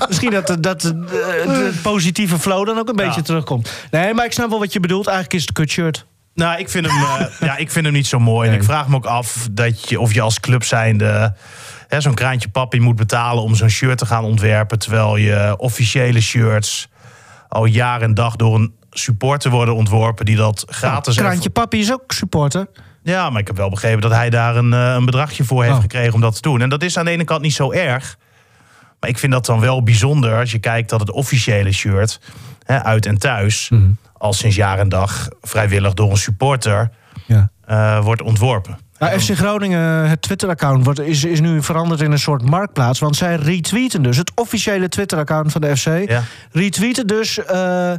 [0.08, 1.00] Misschien dat, de- dat de,
[1.46, 3.72] de positieve flow dan ook een beetje terugkomt.
[3.92, 5.08] Nee, maar ik snap wel wat je bedoelt.
[5.08, 6.06] Eigenlijk is het een kutshirt.
[6.34, 8.50] Nou, ik vind hem, eh, ja, ik vind hem niet zo mooi.
[8.50, 11.36] En ik vraag me ook af dat je, of je als club zijnde
[11.88, 14.80] hè, zo'n kraantje papi moet betalen om zo'n shirt te gaan ontwerpen.
[14.80, 16.88] Terwijl je officiële shirts
[17.50, 21.28] al jaar en dag door een supporter worden ontworpen die dat gratis heeft.
[21.28, 22.68] Kraantje Papi is ook supporter.
[23.04, 25.76] Ja, maar ik heb wel begrepen dat hij daar een, eh, een bedragje voor heeft
[25.76, 25.82] Oh.
[25.82, 26.62] gekregen om dat te doen.
[26.62, 28.18] En dat is aan de ene kant niet zo erg.
[29.00, 32.20] Maar ik vind dat dan wel bijzonder als je kijkt dat het officiële shirt
[32.64, 33.90] hè, uit en thuis Mhm.
[34.18, 36.90] al sinds jaar en dag vrijwillig door een supporter
[37.26, 37.50] Ja.
[37.66, 38.78] eh, wordt ontworpen.
[39.00, 43.00] Nou, FC Groningen, het Twitter-account, wordt- is, is nu veranderd in een soort marktplaats.
[43.00, 46.10] Want zij retweeten dus, het officiële Twitter-account van de FC...
[46.10, 46.24] Ja.
[46.52, 47.98] retweeten dus eh, eh,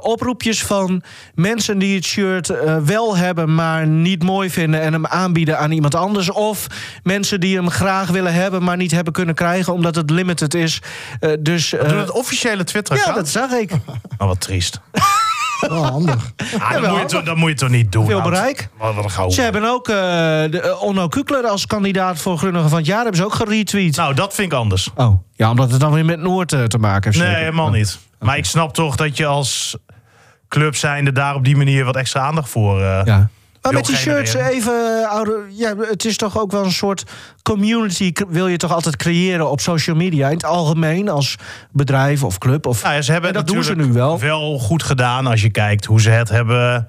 [0.00, 1.02] oproepjes van
[1.34, 3.54] mensen die het shirt eh, wel hebben...
[3.54, 6.30] maar niet mooi vinden en hem aanbieden aan iemand anders.
[6.30, 6.66] Of
[7.02, 9.72] mensen die hem graag willen hebben, maar niet hebben kunnen krijgen...
[9.72, 10.82] omdat het limited is.
[11.20, 13.70] Eh, dus, eh, het officiële twitter ja, dat zag ik.
[14.18, 14.80] Oh, wat triest.
[15.60, 16.32] Wel handig.
[16.58, 18.06] Ah, dat, moet je, toch- dat moet je toch niet doen?
[18.06, 18.30] Veel Hans?
[18.30, 18.68] bereik.
[18.78, 19.30] Wat, wat een gauw.
[19.30, 22.98] Ze hebben ook eh, de, eh, Onno Kukler als kandidaat voor Groningen van het jaar...
[23.02, 23.96] hebben ze ook geretweet.
[23.96, 24.90] Nou, dat vind ik anders.
[24.94, 27.16] Oh, ja, omdat het dan weer met Noord eh, te maken heeft.
[27.16, 27.42] Nee, zeker.
[27.44, 27.98] helemaal niet.
[28.18, 29.76] Maar ik snap toch dat je als
[30.48, 32.80] club zijnde daar op die manier wat extra aandacht voor...
[32.82, 33.28] eh, Ja.
[33.72, 37.04] Maar met die shirts even, eh, oude, ja, het is toch ook wel een soort
[37.42, 41.36] community wil je toch altijd creëren op social media in het algemeen als
[41.72, 42.82] bedrijf of club of.
[42.82, 44.58] Nou ja, ze hebben En dat doen ze nu wel.
[44.58, 46.88] goed gedaan als je kijkt hoe ze het hebben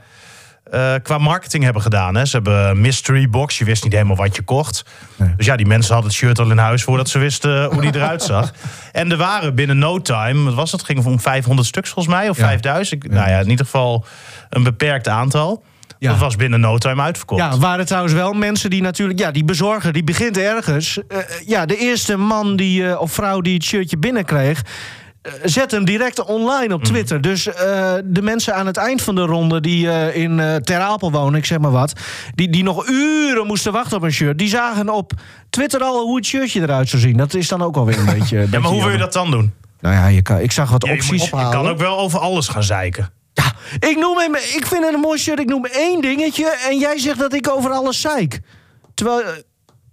[0.71, 2.15] eh, qua marketing hebben gedaan.
[2.15, 2.25] Hè.
[2.25, 4.84] Ze hebben mystery box, je wist niet helemaal wat je kocht.
[5.15, 5.34] Nee.
[5.38, 7.95] Dus ja, die mensen hadden het shirt al in huis voordat ze wisten hoe die
[7.95, 8.51] eruit zag.
[8.91, 10.82] En er waren binnen no time, wat was het?
[10.82, 12.45] Het ging om 500 stuks volgens mij, of Ja.
[12.47, 13.03] 5000.
[13.03, 14.05] Ik- Nou ja, in ieder geval
[14.49, 15.63] een beperkt aantal.
[16.00, 16.10] Ja.
[16.12, 17.41] Dat was binnen no time uitverkocht.
[17.41, 21.00] Ja, waren trouwens wel mensen die natuurlijk, ja, die bezorger, die begint ergens.
[21.08, 24.62] Eh, ja, de eerste man die, eh, of vrouw die het shirtje binnenkreeg.
[25.22, 26.74] eh, Zet hem direct online Mhm.
[26.74, 27.22] op Twitter.
[27.22, 30.80] Dus eh, de mensen aan het eind van de ronde die eh, in eh Ter
[30.80, 31.93] Apel wonen, ik zeg maar wat,
[32.36, 35.12] die, die nog uren moesten wachten op een shirt, die zagen op
[35.50, 37.18] Twitter al hoe het shirtje eruit zou zien.
[37.18, 38.38] Dat is dan ook alweer een beetje.
[38.52, 39.54] Ja, maar hoe wil je dat dan doen?
[39.82, 41.30] Nou ja, je kan, ik zag wat Ja, je, moet- opties.
[41.30, 43.10] je kan ook wel over alles gaan zeiken.
[43.80, 45.39] Ja, ik, noem hem, ik vind het een mooi shirt.
[45.39, 48.41] Ik noem één dingetje en jij zegt dat ik over alles zeik.
[48.93, 49.32] Terwijl, eh,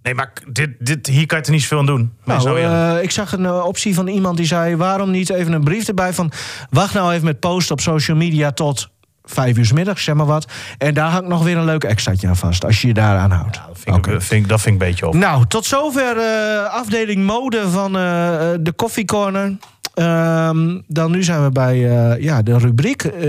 [0.07, 2.13] Nee, maar dit, dit, hier kan je er niet zoveel aan doen.
[2.25, 5.63] Nou, eh, ik zag een eh, optie van iemand die zei: waarom niet even een
[5.63, 6.31] brief erbij van.
[6.69, 8.89] Wacht nou even met posten op social media tot
[9.23, 10.51] vijf uur 's middags, zeg maar wat.
[10.77, 13.55] En daar hangt nog weer een leuk extraatje aan vast, als je je daaraan houdt.
[13.55, 15.13] Ja, dat, vind ik, vind dat vind ik een beetje op.
[15.13, 19.05] Nou, tot zover eh, afdeling mode van de Coffee
[19.97, 23.21] Ehm, dan nu zijn we bij eh, ja, de rubriek, eh,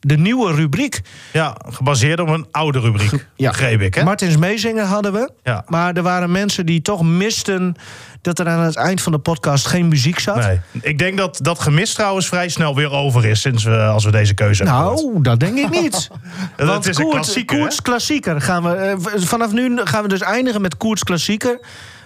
[0.00, 1.00] de nieuwe rubriek.
[1.32, 3.50] Ja, gebaseerd op een oude rubriek, Ja.
[3.50, 3.94] begreep ik.
[3.94, 4.02] Hè?
[4.04, 5.30] Martins Meezingen hadden we.
[5.42, 5.64] Ja.
[5.66, 7.74] Maar er waren mensen die toch misten
[8.20, 10.36] dat er aan het eind van de podcast geen muziek zat.
[10.36, 10.60] Nee.
[10.80, 14.10] Ik denk dat dat gemis trouwens vrij snel weer over is sinds we, als we
[14.10, 15.02] deze keuze hebben gemaakt.
[15.02, 16.08] Nou, dat denk ik niet.
[16.56, 17.58] Het Want is een Koert- klassieker?
[17.58, 18.68] Koerts klassieker gaan we.
[18.74, 21.60] eh, vanaf nu gaan we dus eindigen met Koerts klassieker.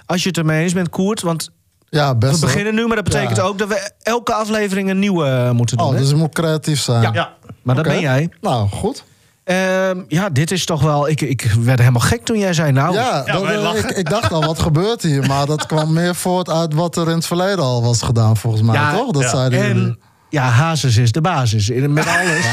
[0.07, 1.21] Als je het ermee eens bent, Koert.
[1.23, 1.51] Want
[1.97, 3.43] Ja, best we beginnen nu, maar dat betekent Ja.
[3.43, 5.87] ook dat we elke aflevering een nieuwe eh, moeten doen.
[5.87, 5.99] Oh, hè?
[5.99, 7.03] dus je moet creatief zijn.
[7.03, 7.11] Ja.
[7.13, 7.33] Ja,
[7.63, 8.29] maar dat ben jij.
[8.41, 9.05] Nou, goed.
[9.45, 11.09] Ehm, ja, dit is toch wel...
[11.09, 12.73] Ik, ik werd helemaal gek toen jij zei...
[12.73, 15.27] Nou, Ja, dat, eh, ik, ik dacht al, wat gebeurt hier?
[15.27, 18.63] Maar dat kwam meer voort uit wat er in het verleden al was gedaan, volgens
[18.63, 19.11] mij, Ja, toch?
[19.11, 19.29] Dat ja.
[19.29, 19.83] zeiden jullie.
[19.83, 19.99] en
[20.31, 21.69] ja, Hazes is de basis.
[21.71, 22.47] In- Met alles.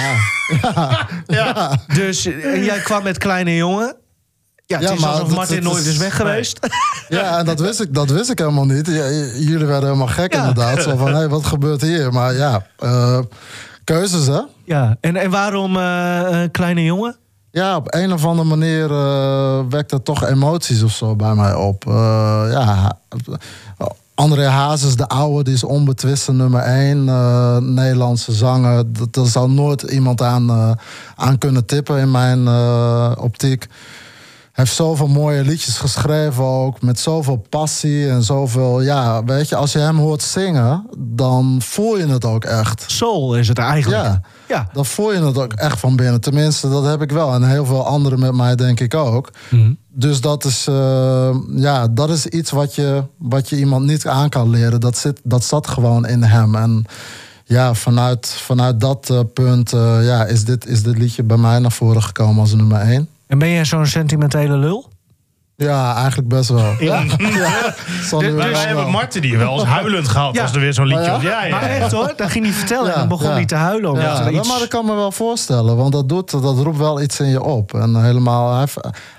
[1.27, 1.77] Ja.
[1.93, 3.95] Dus en jij kwam met kleine jongen.
[4.65, 6.59] Ja, het Ja, is maar alsof dat- Martin nooit is- weg geweest.
[7.09, 8.87] Ja, en dat wist ik, dat wist ik helemaal niet.
[8.87, 9.09] Ja,
[9.39, 10.39] jullie werden helemaal gek Ja.
[10.39, 10.81] inderdaad.
[10.81, 12.13] Zo van, hé, wat gebeurt hier?
[12.13, 13.19] Maar ja, eh,
[13.83, 14.39] keuzes hè?
[14.65, 17.15] Ja, en, en waarom eh, kleine jongen?
[17.51, 21.53] Ja, op een of andere manier eh, wekt dat toch emoties of zo bij mij
[21.53, 21.83] op.
[22.51, 22.97] Ja,
[24.15, 27.09] André Hazes, de oude, die is onbetwiste nummer één.
[27.09, 28.83] eh, Nederlandse zanger.
[28.93, 30.77] Dat, daar zou nooit iemand aan,
[31.15, 32.47] aan kunnen tippen in mijn
[33.17, 33.67] optiek.
[34.53, 36.81] Hij heeft zoveel mooie liedjes geschreven ook.
[36.81, 38.81] Met zoveel passie en zoveel...
[38.81, 42.83] Ja, weet je, als je hem hoort zingen, dan voel je het ook echt.
[42.87, 44.03] Soul is het eigenlijk.
[44.03, 44.21] Ja.
[44.47, 44.67] Ja.
[44.73, 46.21] Dan voel je het ook echt van binnen.
[46.21, 47.33] Tenminste, dat heb ik wel.
[47.33, 49.29] En heel veel anderen met mij denk ik ook.
[49.49, 49.73] Mhm.
[49.89, 54.29] Dus dat is, eh, ja, dat is iets wat je, wat je iemand niet aan
[54.29, 54.79] kan leren.
[54.79, 56.55] Dat, zit, dat zat gewoon in hem.
[56.55, 56.85] En
[57.45, 61.59] ja, vanuit, vanuit dat eh, punt eh, ja, is, dit, is dit liedje bij mij
[61.59, 63.07] naar voren gekomen als nummer één.
[63.33, 64.89] En ben jij zo'n sentimentele lul?
[65.55, 66.73] Ja, eigenlijk best wel.
[66.79, 68.55] Ja, Dus- wel Wij wel.
[68.59, 70.41] hebben Marten die wel eens huilend gehad Ja.
[70.41, 71.21] als er weer zo'n liedje Oh, was.
[71.21, 71.47] ja?
[71.49, 72.93] Maar echt hoor, dat ging hij vertellen.
[72.93, 73.33] en dan begon ja.
[73.33, 73.89] hij te huilen.
[73.89, 74.47] Omdat Ja, er iets...
[74.47, 77.41] maar dat kan me wel voorstellen, want dat, doet, dat roept wel iets in je
[77.43, 77.73] op.
[77.73, 78.67] En helemaal, hij,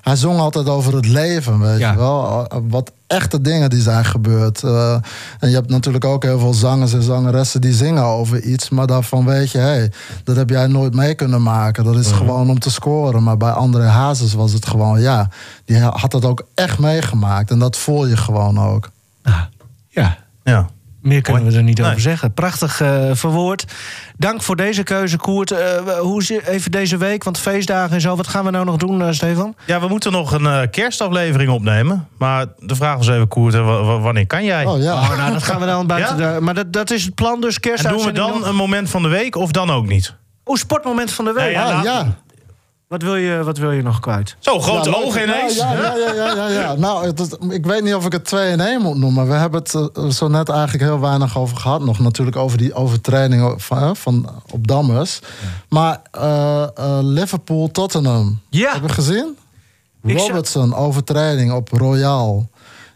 [0.01, 1.91] hij zong altijd over het leven, weet Ja.
[1.91, 2.47] je wel.
[2.69, 4.63] Wat echte dingen die zijn gebeurd.
[4.63, 4.93] Eh,
[5.39, 8.87] en je hebt natuurlijk ook heel veel zangers en zangeressen die zingen over iets, maar
[8.87, 9.93] daarvan weet je, hé, hey,
[10.25, 11.85] dat heb jij nooit mee kunnen maken.
[11.85, 13.23] Dat is gewoon om te scoren.
[13.23, 15.29] Maar bij André Hazes was het gewoon, ja,
[15.65, 17.51] die had dat ook echt meegemaakt.
[17.51, 18.91] En dat voel je gewoon ook.
[19.23, 19.41] Ah,
[19.89, 20.69] ja, Ja.
[21.05, 21.55] Meer kunnen Mooi.
[21.55, 21.89] we er niet Nee.
[21.89, 22.33] over zeggen.
[22.35, 23.65] Prachtig eh, verwoord.
[24.17, 25.51] Dank voor deze keuze, Koert.
[25.51, 25.59] Eh,
[25.99, 28.17] hoe is het even deze week, want feestdagen en zo.
[28.17, 29.55] Wat gaan we nou nog doen, eh, Stefan?
[29.67, 32.09] Ja, we moeten nog een eh, kerstaflevering opnemen.
[32.19, 34.65] Maar de vraag was even, Koert, wa- wa- wanneer kan jij?
[34.65, 34.95] Oh ja.
[34.95, 36.17] Oh, nou, dat gaan we dan buiten.
[36.19, 36.35] Ja?
[36.35, 38.47] de- maar dat, dat is het plan dus, en doen we dan nog?
[38.47, 40.15] een moment van de week of dan ook niet?
[40.45, 41.53] Oh, sportmoment van de week.
[41.53, 41.77] Ja, ja.
[41.77, 42.07] Ah, ja.
[42.89, 44.37] Wat, wil je, wat wil je nog kwijt?
[44.39, 45.07] Zo, grote Ja, leuk.
[45.07, 45.57] ogen ineens.
[45.57, 46.75] Ja, ja, ja, ja, ja, ja.
[46.87, 49.27] Nou, het ik weet niet of ik het 2 in 1 moet noemen.
[49.27, 51.85] We hebben het eh, zo net eigenlijk heel weinig over gehad.
[51.85, 55.21] Nog natuurlijk over die overtreding van, van, op Dammers.
[55.69, 58.41] Maar eh, eh, Liverpool-Tottenham.
[58.51, 58.73] Ja.
[58.73, 59.37] Heb je gezien?
[60.03, 62.49] Ik Robertson, overtreding op Royal.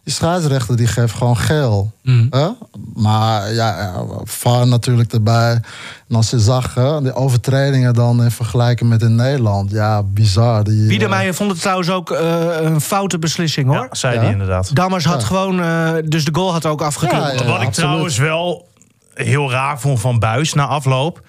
[0.04, 1.92] Die scheidsrechter die geeft gewoon geel.
[2.30, 2.48] Hè?
[2.94, 5.60] Maar ja, ja, VAR natuurlijk erbij.
[6.08, 9.70] En als je zag hè, die overtredingen dan in vergelijking met in Nederland.
[9.70, 10.64] Ja, bizar.
[10.64, 13.76] Die, eh, Biedermeijer vond het trouwens ook eh, een foute beslissing, hoor.
[13.76, 14.20] Ja, zei Ja.
[14.20, 14.74] hij inderdaad.
[14.74, 15.26] Dammers had Ja.
[15.26, 15.62] gewoon...
[15.62, 17.22] eh, dus de goal had ook afgekeurd.
[17.22, 17.36] Ja, ja.
[17.36, 17.74] Wat ik absoluut.
[17.74, 18.68] trouwens wel
[19.14, 21.20] heel raar vond van Buis na afloop...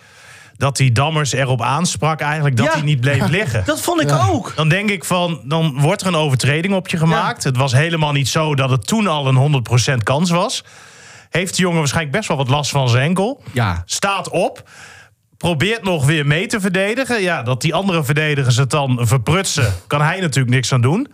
[0.57, 2.71] dat die Dammers erop aansprak eigenlijk dat Ja.
[2.71, 3.63] hij niet bleef liggen.
[3.65, 4.27] Dat vond ik Ja.
[4.31, 4.53] ook.
[4.55, 7.43] Dan denk ik van, dan wordt er een overtreding op je gemaakt.
[7.43, 10.63] Het was helemaal niet zo dat het toen al een 100% kans was.
[11.29, 13.43] Heeft de jongen waarschijnlijk best wel wat last van zijn enkel.
[13.51, 13.83] Ja.
[13.85, 14.69] Staat op.
[15.37, 17.21] Probeert nog weer mee te verdedigen.
[17.21, 21.07] Ja, dat die andere verdedigers het dan verprutsen, kan hij natuurlijk niks aan doen.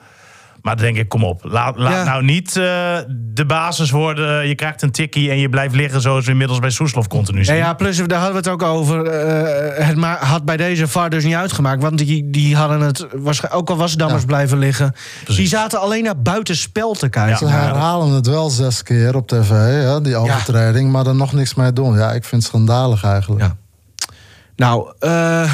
[0.66, 1.40] Maar dan denk ik, kom op.
[1.44, 2.04] Laat, laat Ja.
[2.04, 4.48] nou niet eh, de basis worden.
[4.48, 7.56] Je krijgt een tikkie en je blijft liggen zoals we inmiddels bij Soeslof continu zien.
[7.56, 9.06] ja, plus daar hadden we het ook over.
[9.06, 11.82] eh, het ma- had bij deze VAR dus niet uitgemaakt.
[11.82, 14.28] Want die, die hadden het, waarsch- ook al was Dammers Ja.
[14.28, 14.92] blijven liggen...
[15.24, 15.36] Precies.
[15.36, 17.38] die zaten alleen naar buitenspel te kijken.
[17.38, 21.54] Ze herhalen het wel zes keer op tv, hè, die overtreding, maar er nog niks
[21.54, 21.98] mee doen.
[21.98, 23.42] Ja, ik vind het schandalig eigenlijk.
[23.42, 23.56] Ja.
[24.56, 25.52] Nou, eh,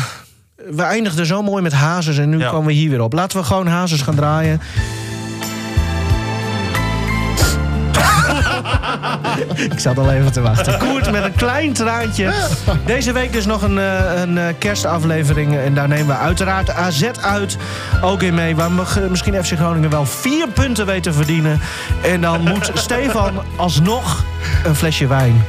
[0.70, 2.49] we eindigden zo mooi met Hazes en nu Ja.
[2.49, 3.14] komen we hier weer op.
[3.14, 4.62] Laten we gewoon Hazes gaan draaien.
[9.55, 10.78] Ik zat al even te wachten.
[10.78, 12.32] Koert met een klein traantje.
[12.86, 15.57] Deze week dus nog een, eh, een eh, kerstaflevering.
[15.57, 17.57] En daar nemen we uiteraard AZ uit.
[18.01, 18.55] Ook in mee.
[18.55, 21.59] Waar mag- misschien FC Groningen wel vier punten weten verdienen.
[22.03, 24.24] En dan moet Stefan alsnog
[24.65, 25.43] een flesje wijn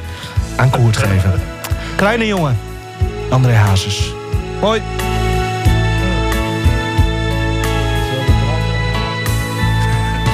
[0.55, 1.41] aan Koert geven.
[1.95, 2.57] Kleine jongen.
[3.29, 4.13] André Hazes.
[4.59, 4.81] Hoi.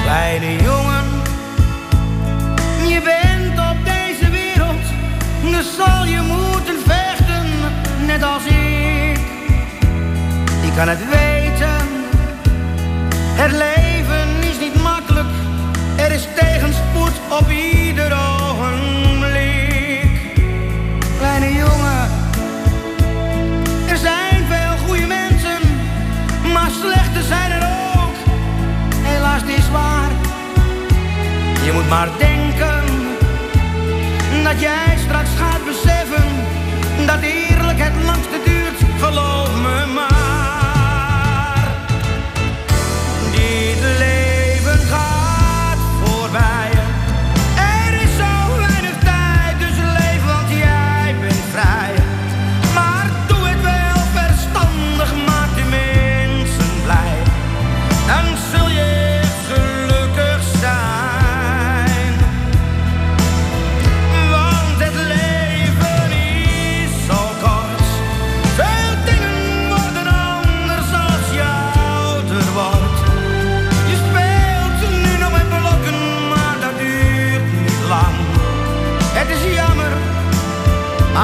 [0.04, 0.79] Kleine jongen,
[10.80, 11.86] kan het weten,
[13.42, 15.28] het leven is niet makkelijk,
[15.96, 20.10] er is tegenspoed op ieder ogenblik.
[21.18, 22.10] Kleine jongen,
[23.88, 25.60] er zijn veel goede mensen,
[26.52, 27.62] maar slechte zijn er
[27.96, 28.16] ook.
[29.02, 30.10] Helaas, het is waar.
[31.64, 32.84] Je moet maar denken
[34.42, 36.24] dat jij straks gaat beseffen
[37.06, 38.80] dat eerlijk het langste duurt.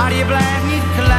[0.07, 1.17] Maar je blijft niet klein.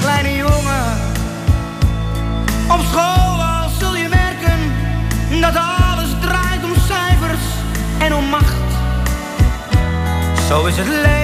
[0.00, 0.98] Kleine jongen,
[2.68, 4.72] op school al zul je merken
[5.40, 7.44] dat alles draait om cijfers
[7.98, 8.54] en om macht.
[10.48, 11.15] Zo is het leven